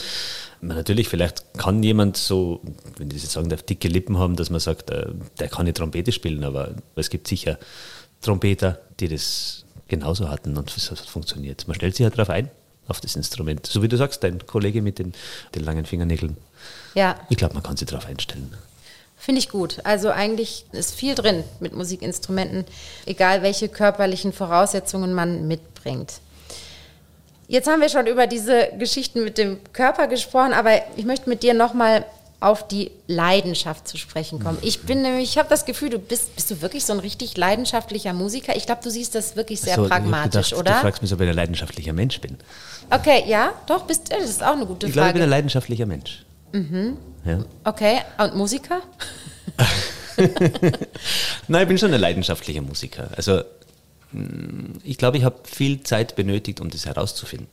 [0.60, 0.68] Mhm.
[0.68, 2.60] Natürlich, vielleicht kann jemand so,
[2.96, 5.06] wenn die jetzt sagen, der dicke Lippen haben, dass man sagt, äh,
[5.38, 7.58] der kann nicht Trompete spielen, aber es gibt sicher
[8.20, 11.68] Trompeter, die das genauso hatten und es hat funktioniert.
[11.68, 12.50] Man stellt sich halt darauf ein,
[12.88, 13.66] auf das Instrument.
[13.66, 15.12] So wie du sagst, dein Kollege mit den,
[15.54, 16.36] den langen Fingernägeln.
[16.94, 18.54] Ja, Ich glaube, man kann sich darauf einstellen.
[19.22, 19.78] Finde ich gut.
[19.84, 22.64] Also eigentlich ist viel drin mit Musikinstrumenten,
[23.06, 26.14] egal welche körperlichen Voraussetzungen man mitbringt.
[27.46, 31.44] Jetzt haben wir schon über diese Geschichten mit dem Körper gesprochen, aber ich möchte mit
[31.44, 32.04] dir nochmal
[32.40, 34.58] auf die Leidenschaft zu sprechen kommen.
[34.62, 37.36] Ich bin nämlich, ich habe das Gefühl, du bist, bist du wirklich so ein richtig
[37.36, 38.56] leidenschaftlicher Musiker?
[38.56, 40.72] Ich glaube, du siehst das wirklich sehr So, ich pragmatisch, gedacht, oder?
[40.72, 42.38] Du fragst mich, ob ich ein leidenschaftlicher Mensch bin.
[42.90, 45.30] Okay, ja, doch, bist, das ist auch eine gute Ich glaube, ich bin ein Frage.
[45.30, 46.24] leidenschaftlicher Mensch.
[46.52, 46.96] Mhm.
[47.24, 47.44] Ja.
[47.64, 48.80] Okay, und Musiker?
[51.48, 53.08] Nein, ich bin schon ein leidenschaftlicher Musiker.
[53.16, 53.42] Also
[54.12, 57.48] mh, ich glaube, ich habe viel Zeit benötigt, um das herauszufinden.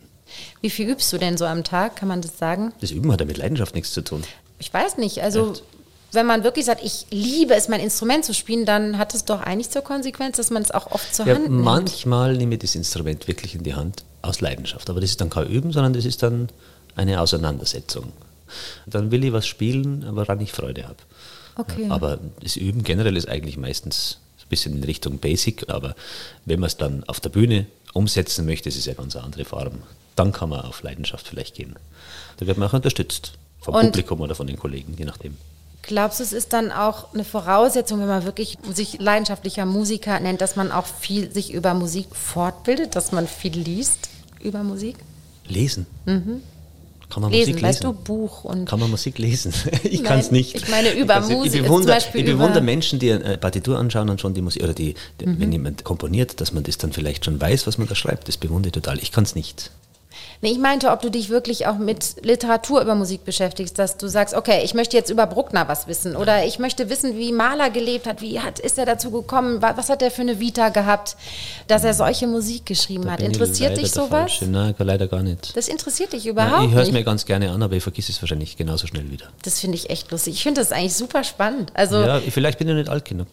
[0.61, 1.95] Wie viel übst du denn so am Tag?
[1.95, 2.73] Kann man das sagen?
[2.81, 4.23] Das Üben hat ja mit Leidenschaft nichts zu tun.
[4.59, 5.23] Ich weiß nicht.
[5.23, 5.63] Also, Echt?
[6.11, 9.41] wenn man wirklich sagt, ich liebe es, mein Instrument zu spielen, dann hat es doch
[9.41, 11.63] eigentlich zur Konsequenz, dass man es auch oft zur Ja, Hand nimmt.
[11.63, 14.89] manchmal nehme ich das Instrument wirklich in die Hand aus Leidenschaft.
[14.89, 16.49] Aber das ist dann kein Üben, sondern das ist dann
[16.95, 18.11] eine Auseinandersetzung.
[18.85, 20.97] Dann will ich was spielen, woran ich Freude habe.
[21.55, 21.87] Okay.
[21.89, 25.95] Aber das Üben generell ist eigentlich meistens ein bisschen in Richtung Basic, aber
[26.45, 29.45] wenn man es dann auf der Bühne umsetzen möchte, ist es ja ganz eine andere
[29.45, 29.83] Form.
[30.15, 31.75] Dann kann man auf Leidenschaft vielleicht gehen.
[32.37, 35.37] Da wird man auch unterstützt vom Und- Publikum oder von den Kollegen, je nachdem.
[35.81, 40.39] Glaubst du, es ist dann auch eine Voraussetzung, wenn man wirklich sich leidenschaftlicher Musiker nennt,
[40.41, 44.09] dass man auch viel sich über Musik fortbildet, dass man viel liest
[44.41, 44.97] über Musik?
[45.47, 45.87] Lesen.
[47.09, 47.31] Kann man.
[47.31, 47.95] Lesen, Musik weißt lesen?
[47.97, 49.53] du, Buch und Kann man Musik lesen?
[49.83, 50.55] Ich kann es nicht.
[50.55, 51.29] ich meine über nicht.
[51.31, 54.41] Musik, Ich zum bewundere, Beispiel ich bewundere Menschen, die eine Partitur anschauen und schon die
[54.41, 55.39] Musik, oder die, die Mhm.
[55.39, 58.27] wenn jemand komponiert, dass man das dann vielleicht schon weiß, was man da schreibt.
[58.27, 58.99] Das bewundere ich total.
[58.99, 59.71] Ich kann es nicht.
[60.41, 64.07] Nee, ich meinte, ob du dich wirklich auch mit Literatur über Musik beschäftigst, dass du
[64.07, 67.69] sagst, okay, ich möchte jetzt über Bruckner was wissen oder ich möchte wissen, wie Mahler
[67.69, 70.69] gelebt hat, wie hat, ist er dazu gekommen, wa- was hat er für eine Vita
[70.69, 71.17] gehabt,
[71.67, 73.21] dass er solche Musik geschrieben Da hat.
[73.21, 74.09] Interessiert dich sowas?
[74.09, 74.45] Falsche.
[74.47, 75.57] Nein, leider gar nicht.
[75.57, 78.11] Das interessiert dich Nein, überhaupt ich höre es mir ganz gerne an, aber ich vergesse
[78.13, 79.25] es wahrscheinlich genauso schnell wieder.
[79.43, 80.35] Das finde ich echt lustig.
[80.35, 81.71] Ich finde das eigentlich super spannend.
[81.73, 83.27] Also ja, vielleicht bin ich nicht alt genug.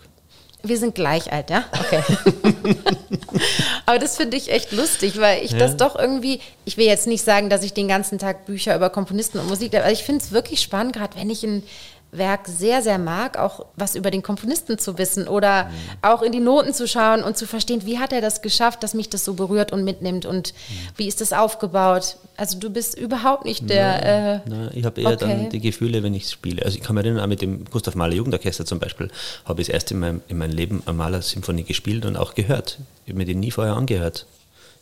[0.68, 1.64] Wir sind gleich alt, ja?
[1.72, 2.02] Okay.
[3.86, 7.24] Aber das finde ich echt lustig, weil ich das doch irgendwie, ich will jetzt nicht
[7.24, 10.32] sagen, dass ich den ganzen Tag Bücher über Komponisten und Musik, aber ich finde es
[10.32, 11.62] wirklich spannend, gerade wenn ich ein
[12.12, 15.70] Werk sehr, sehr mag, auch was über den Komponisten zu wissen oder
[16.02, 18.94] auch in die Noten zu schauen und zu verstehen, wie hat er das geschafft, dass
[18.94, 20.54] mich das so berührt und mitnimmt und
[20.96, 22.16] wie ist das aufgebaut.
[22.36, 24.04] Also du bist überhaupt nicht der...
[24.44, 25.16] Äh, Nein, ich habe eher Okay.
[25.20, 26.64] dann die Gefühle, wenn ich spiele.
[26.64, 29.10] Also ich kann mich erinnern, auch mit dem Gustav Mahler Jugendorchester zum Beispiel,
[29.44, 32.78] habe ich das erste in meinem, in meinem Leben eine Mahler-Symphonie gespielt und auch gehört.
[33.04, 34.26] Ich habe mir die nie vorher angehört.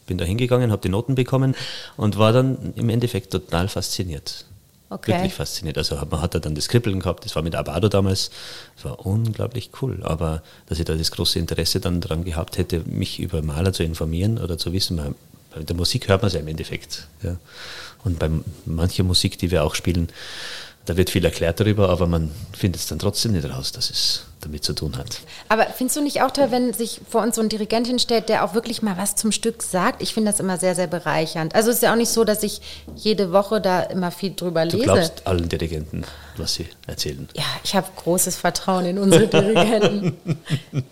[0.06, 1.54] Bin da hingegangen, habe die Noten bekommen
[1.96, 4.44] und war dann im Endeffekt total fasziniert.
[4.94, 5.12] Okay.
[5.12, 5.76] Wirklich fasziniert.
[5.76, 8.30] Also man hat da dann das Kribbeln gehabt, das war mit Abado damals,
[8.76, 10.00] das war unglaublich cool.
[10.04, 13.82] Aber dass ich da das große Interesse dann daran gehabt hätte, mich über Maler zu
[13.82, 15.16] informieren oder zu wissen,
[15.52, 17.08] bei der Musik hört man es ja im Endeffekt.
[17.22, 17.36] Ja.
[18.04, 18.30] Und bei
[18.66, 20.08] mancher Musik, die wir auch spielen,
[20.84, 24.26] da wird viel erklärt darüber, aber man findet es dann trotzdem nicht raus, dass es
[24.44, 25.18] damit zu tun hat.
[25.48, 28.44] Aber findest du nicht auch toll, wenn sich vor uns so ein Dirigent hinstellt, der
[28.44, 30.02] auch wirklich mal was zum Stück sagt?
[30.02, 31.54] Ich finde das immer sehr, sehr bereichernd.
[31.54, 32.60] Also es ist ja auch nicht so, dass ich
[32.94, 34.84] jede Woche da immer viel drüber Du lese.
[34.92, 36.04] glaubst allen Dirigenten,
[36.36, 37.28] was sie erzählen.
[37.34, 40.16] Ja, ich habe großes Vertrauen in unsere Dirigenten.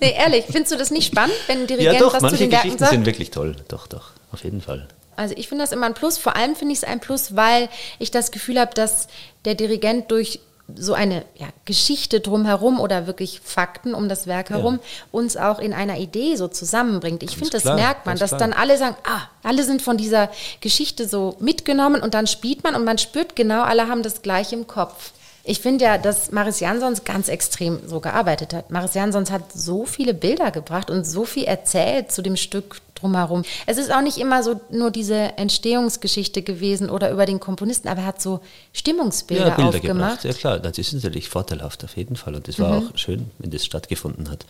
[0.01, 2.51] nee, ehrlich, findest du das nicht spannend, wenn ein Dirigent Ja doch, was zu den
[2.51, 2.93] Werken Geschichten sagt?
[2.93, 3.57] sind wirklich toll.
[3.69, 4.89] Doch, doch, auf jeden Fall.
[5.15, 6.17] Also ich finde das immer ein Plus.
[6.17, 9.09] Vor allem finde ich es ein Plus, weil ich das Gefühl habe, dass
[9.45, 10.41] der Dirigent durch
[10.75, 14.79] so eine ja, Geschichte drumherum oder wirklich Fakten um das Werk herum
[15.11, 17.23] uns auch in einer Idee so zusammenbringt.
[17.23, 18.41] Ich finde, das klar, merkt man, dass klar.
[18.41, 22.75] dann alle sagen, ah, alle sind von dieser Geschichte so mitgenommen und dann spielt man
[22.75, 25.13] und man spürt genau, alle haben das gleich im Kopf.
[25.45, 28.71] Ich finde ja, dass Maris Jansons ganz extrem so gearbeitet hat.
[28.71, 33.43] Maris Jansons hat so viele Bilder gebracht und so viel erzählt zu dem Stück drumherum.
[33.67, 38.03] Es ist auch nicht immer so nur diese Entstehungsgeschichte gewesen oder über den Komponisten, aber
[38.03, 38.41] er hat so
[38.73, 40.23] Stimmungsbilder ja, Bilder aufgemacht.
[40.23, 40.25] gebracht.
[40.25, 42.35] Ja klar, das ist natürlich vorteilhaft auf jeden Fall.
[42.37, 42.89] Und das war Mhm.
[42.91, 44.47] auch schön, wenn das stattgefunden hat.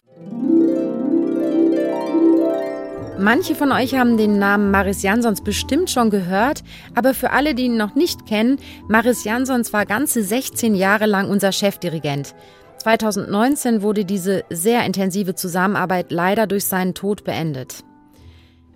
[3.22, 6.64] Manche von euch haben den Namen Maris Jansons bestimmt schon gehört,
[6.96, 8.58] aber für alle, die ihn noch nicht kennen,
[8.88, 12.35] Maris Jansons war ganze 16 Jahre lang unser Chefdirigent.
[12.78, 17.85] 2019 wurde diese sehr intensive Zusammenarbeit leider durch seinen Tod beendet.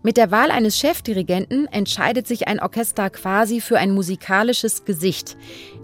[0.02, 5.36] Mit der Wahl eines Chefdirigenten entscheidet sich ein Orchester quasi für ein musikalisches Gesicht.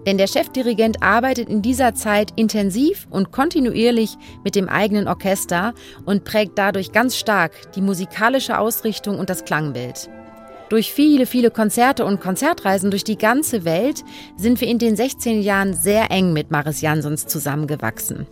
[0.05, 5.73] Denn der Chefdirigent arbeitet in dieser Zeit intensiv und kontinuierlich mit dem eigenen Orchester
[6.05, 10.09] und prägt dadurch ganz stark die musikalische Ausrichtung und das Klangbild.
[10.69, 14.03] Durch viele, viele Konzerte und Konzertreisen durch die ganze Welt
[14.37, 18.25] sind wir in den 16 Jahren sehr eng mit Maris Jansons zusammengewachsen.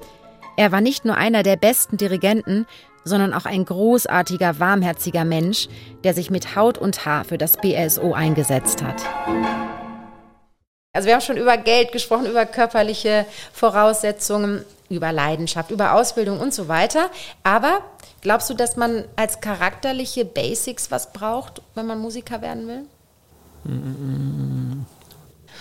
[0.57, 2.65] Er war nicht nur einer der besten Dirigenten,
[3.03, 5.67] sondern auch ein großartiger, warmherziger Mensch,
[6.03, 9.03] der sich mit Haut und Haar für das BSO eingesetzt hat.
[10.93, 16.53] Also wir haben schon über Geld gesprochen, über körperliche Voraussetzungen, über Leidenschaft, über Ausbildung und
[16.53, 17.09] so weiter.
[17.43, 17.79] Aber
[18.21, 22.83] glaubst du, dass man als charakterliche Basics was braucht, wenn man Musiker werden will?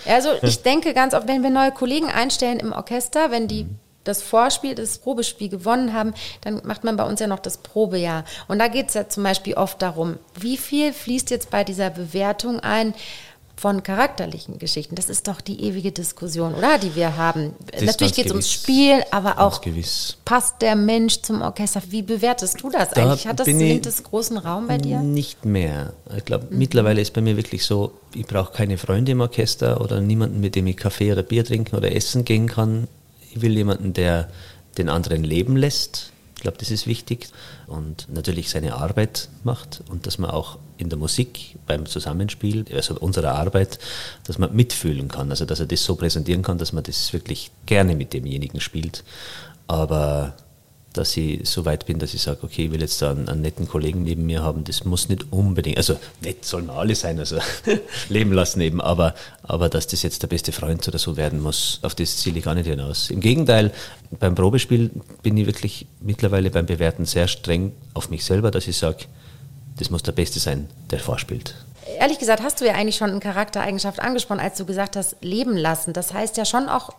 [0.05, 3.67] Also ich denke ganz oft, wenn wir neue Kollegen einstellen im Orchester, wenn die
[4.03, 8.25] das Vorspiel, das Probespiel gewonnen haben, dann macht man bei uns ja noch das Probejahr.
[8.47, 11.89] Und da geht es ja zum Beispiel oft darum, wie viel fließt jetzt bei dieser
[11.91, 12.93] Bewertung ein
[13.57, 14.95] von charakterlichen Geschichten.
[14.95, 16.79] Das ist doch die ewige Diskussion, oder?
[16.79, 17.53] Die wir haben.
[17.71, 20.17] Das Natürlich geht es ums Spiel, aber auch gewiss.
[20.25, 21.83] passt der Mensch zum Orchester.
[21.89, 23.27] Wie bewertest du das Da eigentlich?
[23.27, 24.97] Hat das nimmt das großen Raum bei dir?
[25.01, 25.93] Nicht mehr.
[26.17, 26.57] Ich glaube, Mhm.
[26.57, 30.55] mittlerweile ist bei mir wirklich so, ich brauche keine Freunde im Orchester oder niemanden, mit
[30.55, 32.87] dem ich Kaffee oder Bier trinken oder essen gehen kann.
[33.33, 34.29] Ich will jemanden, der
[34.77, 36.11] den anderen leben lässt.
[36.35, 37.27] Ich glaube, das ist wichtig.
[37.67, 42.95] Und natürlich seine Arbeit macht und dass man auch in der Musik beim Zusammenspiel, also
[42.95, 43.79] unserer Arbeit,
[44.25, 45.29] dass man mitfühlen kann.
[45.29, 49.03] Also dass er das so präsentieren kann, dass man das wirklich gerne mit demjenigen spielt.
[49.67, 50.33] Aber
[50.93, 53.41] dass ich so weit bin, dass ich sage, okay, ich will jetzt da einen, einen
[53.41, 57.17] netten Kollegen neben mir haben, das muss nicht unbedingt, also nett sollen wir alle sein,
[57.19, 57.37] also
[58.09, 61.79] leben lassen eben, aber, aber dass das jetzt der beste Freund oder so werden muss,
[61.81, 63.09] auf das ziele ich gar nicht hinaus.
[63.09, 63.71] Im Gegenteil,
[64.19, 64.91] beim Probespiel
[65.23, 69.05] bin ich wirklich mittlerweile beim Bewerten sehr streng auf mich selber, dass ich sage,
[69.77, 71.55] das muss der Beste sein, der vorspielt.
[71.99, 75.57] Ehrlich gesagt, hast du ja eigentlich schon eine Charaktereigenschaft angesprochen, als du gesagt hast, leben
[75.57, 75.93] lassen.
[75.93, 76.93] Das heißt ja schon auch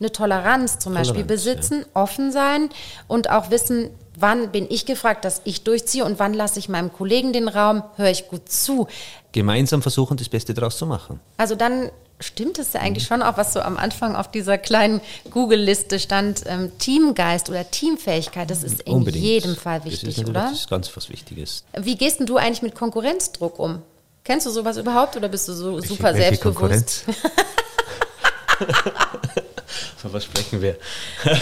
[0.00, 2.68] eine Toleranz zum Beispiel Toleranz, besitzen, offen sein
[3.08, 6.92] und auch wissen, wann bin ich gefragt, dass ich durchziehe und wann lasse ich meinem
[6.92, 8.86] Kollegen den Raum, höre ich gut zu.
[9.32, 11.20] Gemeinsam versuchen, das Beste daraus zu machen.
[11.36, 11.90] Also dann
[12.20, 16.44] stimmt es ja eigentlich schon auch, was so am Anfang auf dieser kleinen Google-Liste stand,
[16.46, 19.24] ähm, Teamgeist oder Teamfähigkeit, das ist in Unbedingt.
[19.24, 20.42] jedem Fall das wichtig, natürlich oder?
[20.42, 21.64] Das ist ganz was Wichtiges.
[21.76, 23.82] Wie gehst denn du eigentlich mit Konkurrenzdruck um?
[24.22, 27.04] Kennst du sowas überhaupt oder bist du so super Welche selbstbewusst?
[27.04, 27.04] Konkurrenz?
[29.96, 30.76] Von was sprechen wir?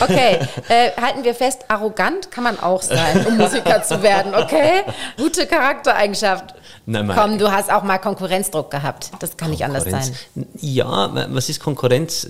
[0.00, 4.82] Okay, äh, halten wir fest, arrogant kann man auch sein, um Musiker zu werden, okay?
[5.16, 6.54] Gute Charaktereigenschaft.
[6.86, 9.10] Nein, man- Komm, du hast auch mal Konkurrenzdruck gehabt.
[9.20, 10.16] Das kann nicht anders sein.
[10.60, 12.28] Ja, was ist Konkurrenz?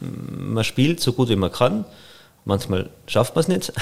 [0.00, 1.84] Man spielt so gut wie man kann.
[2.44, 3.72] Manchmal schafft man es nicht.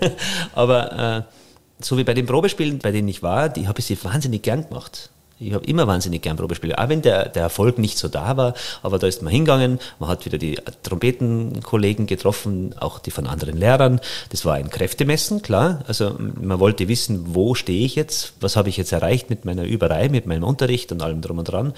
[0.54, 4.02] Aber äh, so wie bei den Probespielen, bei denen ich war, die habe ich sie
[4.02, 5.10] wahnsinnig gern gemacht.
[5.38, 8.54] Ich habe immer wahnsinnig gern Probespiele, auch wenn der, der Erfolg nicht so da war,
[8.82, 13.58] aber da ist man hingegangen, man hat wieder die Trompetenkollegen getroffen, auch die von anderen
[13.58, 14.00] Lehrern.
[14.30, 15.80] Das war ein Kräftemessen, klar.
[15.86, 19.64] Also man wollte wissen, wo stehe ich jetzt, was habe ich jetzt erreicht mit meiner
[19.64, 21.74] Überei, mit meinem Unterricht und allem drum und dran.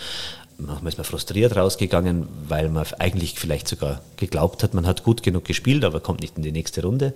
[0.60, 5.22] Manchmal ist man frustriert rausgegangen, weil man eigentlich vielleicht sogar geglaubt hat, man hat gut
[5.22, 7.14] genug gespielt, aber kommt nicht in die nächste Runde.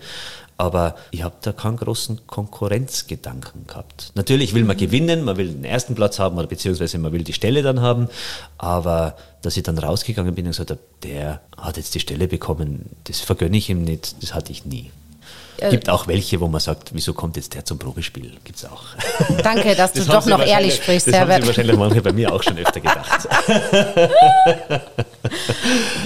[0.59, 4.13] Aber ich habe da keinen großen Konkurrenzgedanken gehabt.
[4.15, 7.33] Natürlich will man gewinnen, man will den ersten Platz haben oder beziehungsweise man will die
[7.33, 8.09] Stelle dann haben.
[8.59, 12.91] Aber dass ich dann rausgegangen bin und gesagt habe, der hat jetzt die Stelle bekommen,
[13.05, 14.93] das vergönne ich ihm nicht, das hatte ich nie.
[15.63, 18.37] Äh, Gibt auch welche, wo man sagt, wieso kommt jetzt der zum Probespiel?
[18.45, 18.83] Gibt's auch.
[19.43, 21.47] Danke, dass du Das doch haben Sie noch ehrlich sprichst, Das haben Sie Herbert.
[21.49, 23.29] wahrscheinlich manche bei mir auch schon öfter gedacht.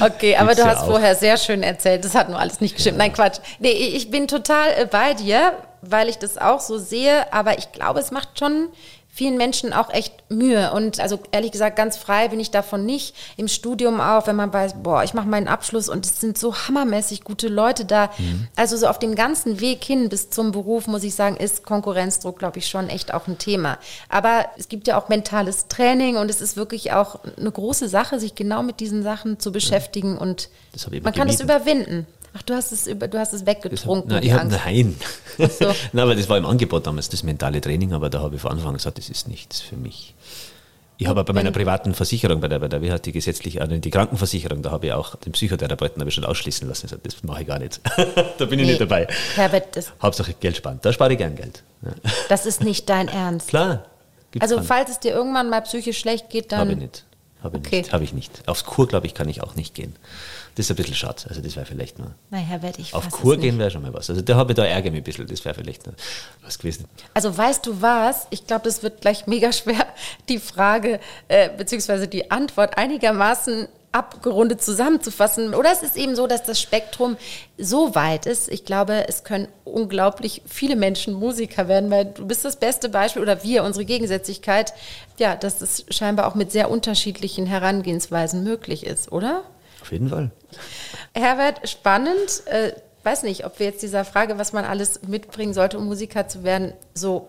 [0.00, 0.86] Okay, aber Gibt's du ja hast auch.
[0.90, 2.98] vorher sehr schön erzählt, das hat nur alles nicht gestimmt.
[2.98, 3.38] Nein, Quatsch.
[3.60, 5.52] Nee, ich bin total äh, bei dir,
[5.82, 8.68] weil ich das auch so sehe, aber ich glaube, es macht schon
[9.16, 10.72] vielen Menschen auch echt Mühe.
[10.72, 13.16] Und also ehrlich gesagt, ganz frei bin ich davon nicht.
[13.38, 16.54] Im Studium auch, wenn man weiß, boah, ich mache meinen Abschluss und es sind so
[16.54, 18.10] hammermäßig gute Leute da.
[18.18, 18.48] Mhm.
[18.56, 22.38] Also so auf dem ganzen Weg hin bis zum Beruf, muss ich sagen, ist Konkurrenzdruck,
[22.38, 23.78] glaube ich, schon echt auch ein Thema.
[24.10, 28.20] Aber es gibt ja auch mentales Training und es ist wirklich auch eine große Sache,
[28.20, 30.50] sich genau mit diesen Sachen zu beschäftigen und
[30.84, 32.06] habe ich man kann es überwinden.
[32.36, 34.10] Ach, du hast es über, du hast es weggetrunken.
[34.10, 34.96] Nein, die ich hab, nein.
[35.38, 35.46] so.
[35.92, 38.50] nein, aber das war im Angebot damals, das mentale Training, aber da habe ich von
[38.52, 40.14] Anfang an gesagt, das ist nichts für mich.
[40.98, 43.60] Ich habe aber bei meiner privaten Versicherung, bei der, bei der wie hat die gesetzliche,
[43.60, 46.86] also die Krankenversicherung, da habe ich auch den Psychotherapeuten habe ich schon ausschließen lassen.
[46.86, 47.80] Ich gesagt, das mache ich gar nicht.
[48.38, 49.06] da bin ich Nee, nicht dabei.
[49.34, 50.78] Herbert, das, Hauptsache Geld sparen.
[50.82, 51.62] Da spare ich gern Geld.
[51.82, 51.90] Ja.
[52.30, 53.48] das ist nicht dein Ernst.
[53.48, 53.84] Klar.
[54.38, 54.64] Also dran.
[54.64, 57.04] falls es dir irgendwann mal psychisch schlecht geht, Habe ich dann nicht.
[57.42, 57.78] Habe Okay.
[57.78, 58.48] nicht, habe ich nicht.
[58.48, 59.94] Aufs Kur, glaube ich, kann ich auch nicht gehen.
[60.56, 61.22] Das ist ein bisschen schade.
[61.28, 62.14] Also das wäre vielleicht mal.
[62.30, 64.08] Naja, werde ich Auf Kur gehen wäre schon mal was.
[64.08, 65.26] Also da habe ich da ärgere mich ein bisschen.
[65.26, 65.92] Das wäre vielleicht noch
[66.42, 66.86] was gewesen.
[67.12, 68.26] Also weißt du was?
[68.30, 69.86] Ich glaube, das wird gleich mega schwer,
[70.30, 70.98] die Frage
[71.28, 75.54] äh, beziehungsweise die Antwort einigermaßen abgerundet zusammenzufassen.
[75.54, 77.18] Oder es ist eben so, dass das Spektrum
[77.58, 78.48] so weit ist.
[78.48, 83.22] Ich glaube, es können unglaublich viele Menschen Musiker werden, weil du bist das beste Beispiel
[83.22, 84.72] oder wir, unsere Gegensätzlichkeit,
[85.18, 89.44] ja, dass es scheinbar auch mit sehr unterschiedlichen Herangehensweisen möglich ist, oder?
[89.86, 90.32] Auf jeden Fall.
[91.14, 92.42] Herbert, spannend.
[92.46, 92.72] Äh,
[93.04, 96.42] weiß nicht, ob wir jetzt dieser Frage, was man alles mitbringen sollte, um Musiker zu
[96.42, 97.28] werden, so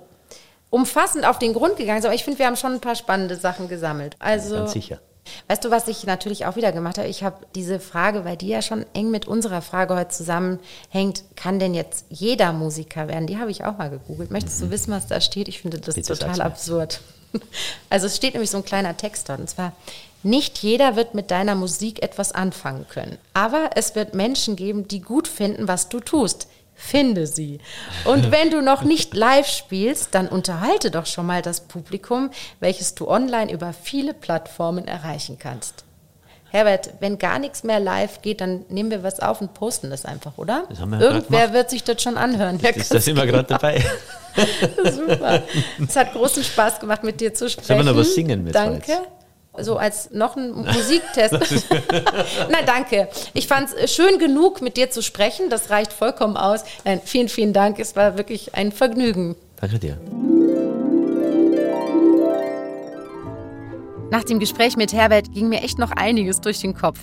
[0.71, 2.07] umfassend auf den Grund gegangen sind.
[2.09, 4.15] Aber ich finde, wir haben schon ein paar spannende Sachen gesammelt.
[4.17, 4.99] Also, Ganz sicher.
[5.47, 7.07] weißt du, was ich natürlich auch wieder gemacht habe?
[7.07, 11.59] Ich habe diese Frage, weil die ja schon eng mit unserer Frage heute zusammenhängt, kann
[11.59, 13.27] denn jetzt jeder Musiker werden?
[13.27, 14.31] Die habe ich auch mal gegoogelt.
[14.31, 15.47] Möchtest du wissen, was da steht?
[15.47, 16.01] Ich finde das Mhm.
[16.01, 17.01] Bitte total absurd.
[17.89, 19.39] Also es steht nämlich so ein kleiner Text dort.
[19.41, 19.73] Und zwar,
[20.23, 23.17] nicht jeder wird mit deiner Musik etwas anfangen können.
[23.33, 26.47] Aber es wird Menschen geben, die gut finden, was du tust.
[26.75, 27.59] Finde sie.
[28.05, 32.93] Und wenn du noch nicht live spielst, dann unterhalte doch schon mal das Publikum, welches
[32.95, 35.83] du online über viele Plattformen erreichen kannst.
[36.49, 40.05] Herbert, wenn gar nichts mehr live geht, dann nehmen wir was auf und posten das
[40.05, 40.63] einfach, oder?
[40.69, 42.57] Das haben wir Irgendwer wird sich das schon anhören.
[42.61, 43.83] Herr Das, da sind wir gerade dabei.
[44.83, 45.43] Super.
[45.85, 47.77] Es hat großen Spaß gemacht, mit dir zu sprechen.
[47.77, 48.93] wir noch was singen mit Danke.
[48.93, 49.07] Holz?
[49.59, 51.33] So als noch ein Musiktest.
[52.49, 53.07] Nein, danke.
[53.33, 55.49] Ich fand es schön genug, mit dir zu sprechen.
[55.49, 56.63] Das reicht vollkommen aus.
[56.83, 57.79] Nein, vielen, vielen Dank.
[57.79, 59.35] Es war wirklich ein Vergnügen.
[59.59, 59.97] Danke dir.
[64.09, 66.99] Nach dem Gespräch mit Herbert ging mir echt noch einiges durch den Kopf.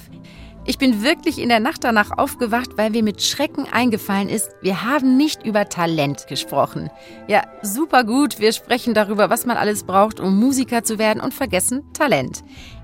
[0.66, 4.82] Ich bin wirklich in der Nacht danach aufgewacht, weil mir mit Schrecken eingefallen ist, wir
[4.82, 6.88] haben nicht über Talent gesprochen.
[7.28, 11.34] Ja, super gut, wir sprechen darüber, was man alles braucht, um Musiker zu werden und
[11.34, 12.42] vergessen Talent.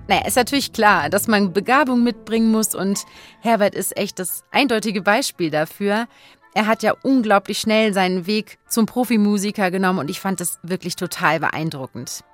[0.09, 3.07] Naja, ist natürlich klar, dass man Begabung mitbringen muss und
[3.41, 6.07] Herbert ist echt das eindeutige Beispiel dafür.
[6.53, 10.97] Er hat ja unglaublich schnell seinen Weg zum Profimusiker genommen und ich fand das wirklich
[10.97, 12.25] total beeindruckend.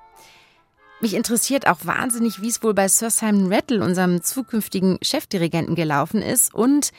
[1.00, 6.22] Mich interessiert auch wahnsinnig, wie es wohl bei Sir Simon Rattle, unserem zukünftigen Chefdirigenten, gelaufen
[6.22, 6.54] ist.
[6.54, 6.90] Und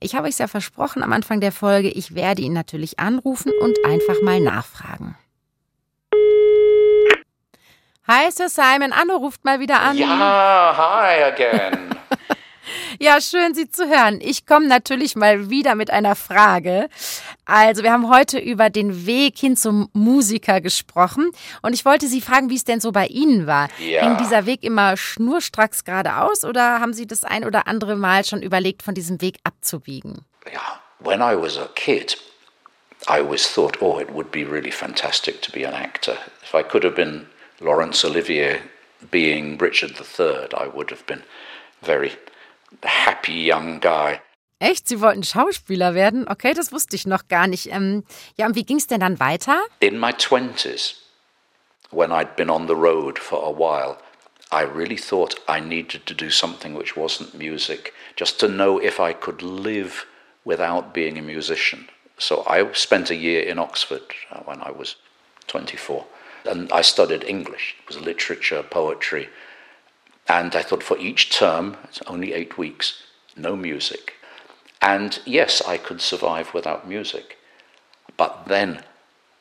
[0.00, 3.76] ich habe euch ja versprochen am Anfang der Folge, ich werde ihn natürlich anrufen und
[3.84, 5.16] einfach mal nachfragen.
[8.06, 8.92] Hi, Sir Simon.
[8.92, 9.96] Anno ruft mal wieder an.
[9.96, 11.93] Ja, hi again.
[13.00, 14.20] Ja, schön, Sie zu hören.
[14.20, 16.88] Ich komme natürlich mal wieder mit einer Frage.
[17.44, 21.30] Also, wir haben heute über den Weg hin zum Musiker gesprochen.
[21.62, 23.68] Und ich wollte Sie fragen, wie es denn so bei Ihnen war.
[23.78, 24.06] Ja.
[24.06, 28.42] Ging dieser Weg immer schnurstracks geradeaus oder haben Sie das ein oder andere Mal schon
[28.42, 30.24] überlegt, von diesem Weg abzubiegen?
[30.50, 32.16] yeah, when I was a kid,
[33.08, 36.16] I always thought, oh, it would be really fantastic to be an actor.
[36.42, 37.26] If I could have been
[37.60, 38.60] Laurence Olivier
[39.10, 41.22] being Richard III, I would have been
[41.82, 42.12] very
[42.82, 44.20] happy young guy.
[44.58, 44.88] Echt?
[44.88, 46.26] Sie wollten Schauspieler werden?
[46.28, 47.70] Okay, das wusste ich noch gar nicht.
[47.70, 48.04] Ähm,
[48.36, 49.62] ja, und wie ging es denn dann weiter?
[49.80, 50.94] In my 20s,
[51.90, 53.98] when I'd been on the road for a while,
[54.52, 59.00] I really thought I needed to do something which wasn't music, just to know if
[59.00, 60.06] I could live
[60.44, 61.88] without being a musician.
[62.18, 64.96] So I spent a year in Oxford uh, when I was
[65.48, 66.06] 24,
[66.46, 67.74] and I studied English.
[67.80, 69.28] It was literature, poetry,
[70.26, 73.02] and I thought for each term, it's only eight weeks,
[73.36, 74.14] no music.
[74.80, 77.38] And yes, I could survive without music.
[78.16, 78.84] But then,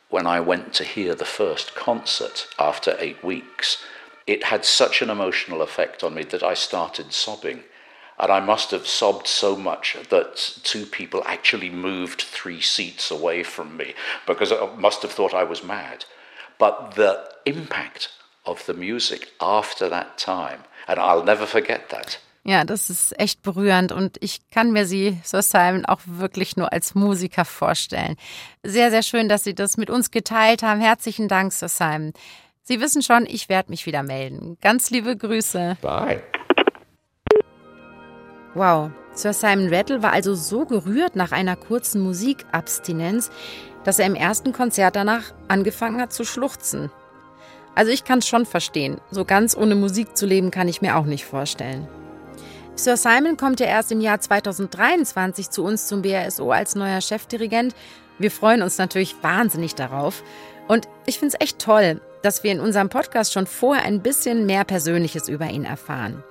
[0.09, 3.83] when I went to hear the first concert after eight weeks,
[4.27, 7.63] it had such an emotional effect on me that I started sobbing.
[8.19, 13.43] And I must have sobbed so much that two people actually moved three seats away
[13.43, 13.95] from me
[14.27, 16.05] because I must have thought I was mad.
[16.57, 18.09] But the impact
[18.45, 22.19] of the music after that time, and I'll never forget that.
[22.45, 26.73] Ja, das ist echt berührend und ich kann mir Sie, Sir Simon, auch wirklich nur
[26.73, 28.17] als Musiker vorstellen.
[28.63, 30.81] Sehr, sehr schön, dass Sie das mit uns geteilt haben.
[30.81, 32.11] Herzlichen Dank, Sir Simon.
[32.61, 34.57] Sie wissen schon, ich werde mich wieder melden.
[34.61, 35.77] Ganz liebe Grüße.
[35.81, 36.21] Bye.
[38.55, 43.31] Wow, Sir Simon Rattle war also so gerührt nach einer kurzen Musikabstinenz,
[43.85, 46.91] dass er im ersten Konzert danach angefangen hat zu schluchzen.
[47.75, 49.01] Also ich kann es schon verstehen.
[49.11, 51.87] So ganz ohne Musik zu leben kann ich mir auch nicht vorstellen.
[52.75, 57.75] Sir Simon kommt ja erst im Jahr 2023 zu uns zum BRSO als neuer Chefdirigent.
[58.17, 60.23] Wir freuen uns natürlich wahnsinnig darauf.
[60.67, 64.45] Und ich finde es echt toll, dass wir in unserem Podcast schon vorher ein bisschen
[64.45, 66.23] mehr Persönliches über ihn erfahren.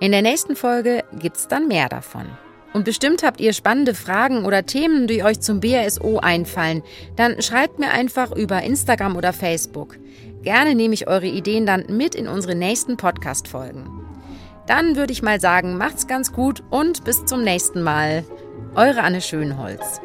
[0.00, 2.26] In der nächsten Folge gibt's dann mehr davon.
[2.74, 6.82] Und bestimmt habt ihr spannende Fragen oder Themen, die euch zum BRSO einfallen.
[7.16, 9.96] Dann schreibt mir einfach über Instagram oder Facebook.
[10.42, 13.88] Gerne nehme ich eure Ideen dann mit in unsere nächsten Podcast-Folgen.
[14.66, 18.24] Dann würde ich mal sagen, macht's ganz gut und bis zum nächsten Mal.
[18.74, 20.00] Eure Anne Schönholz.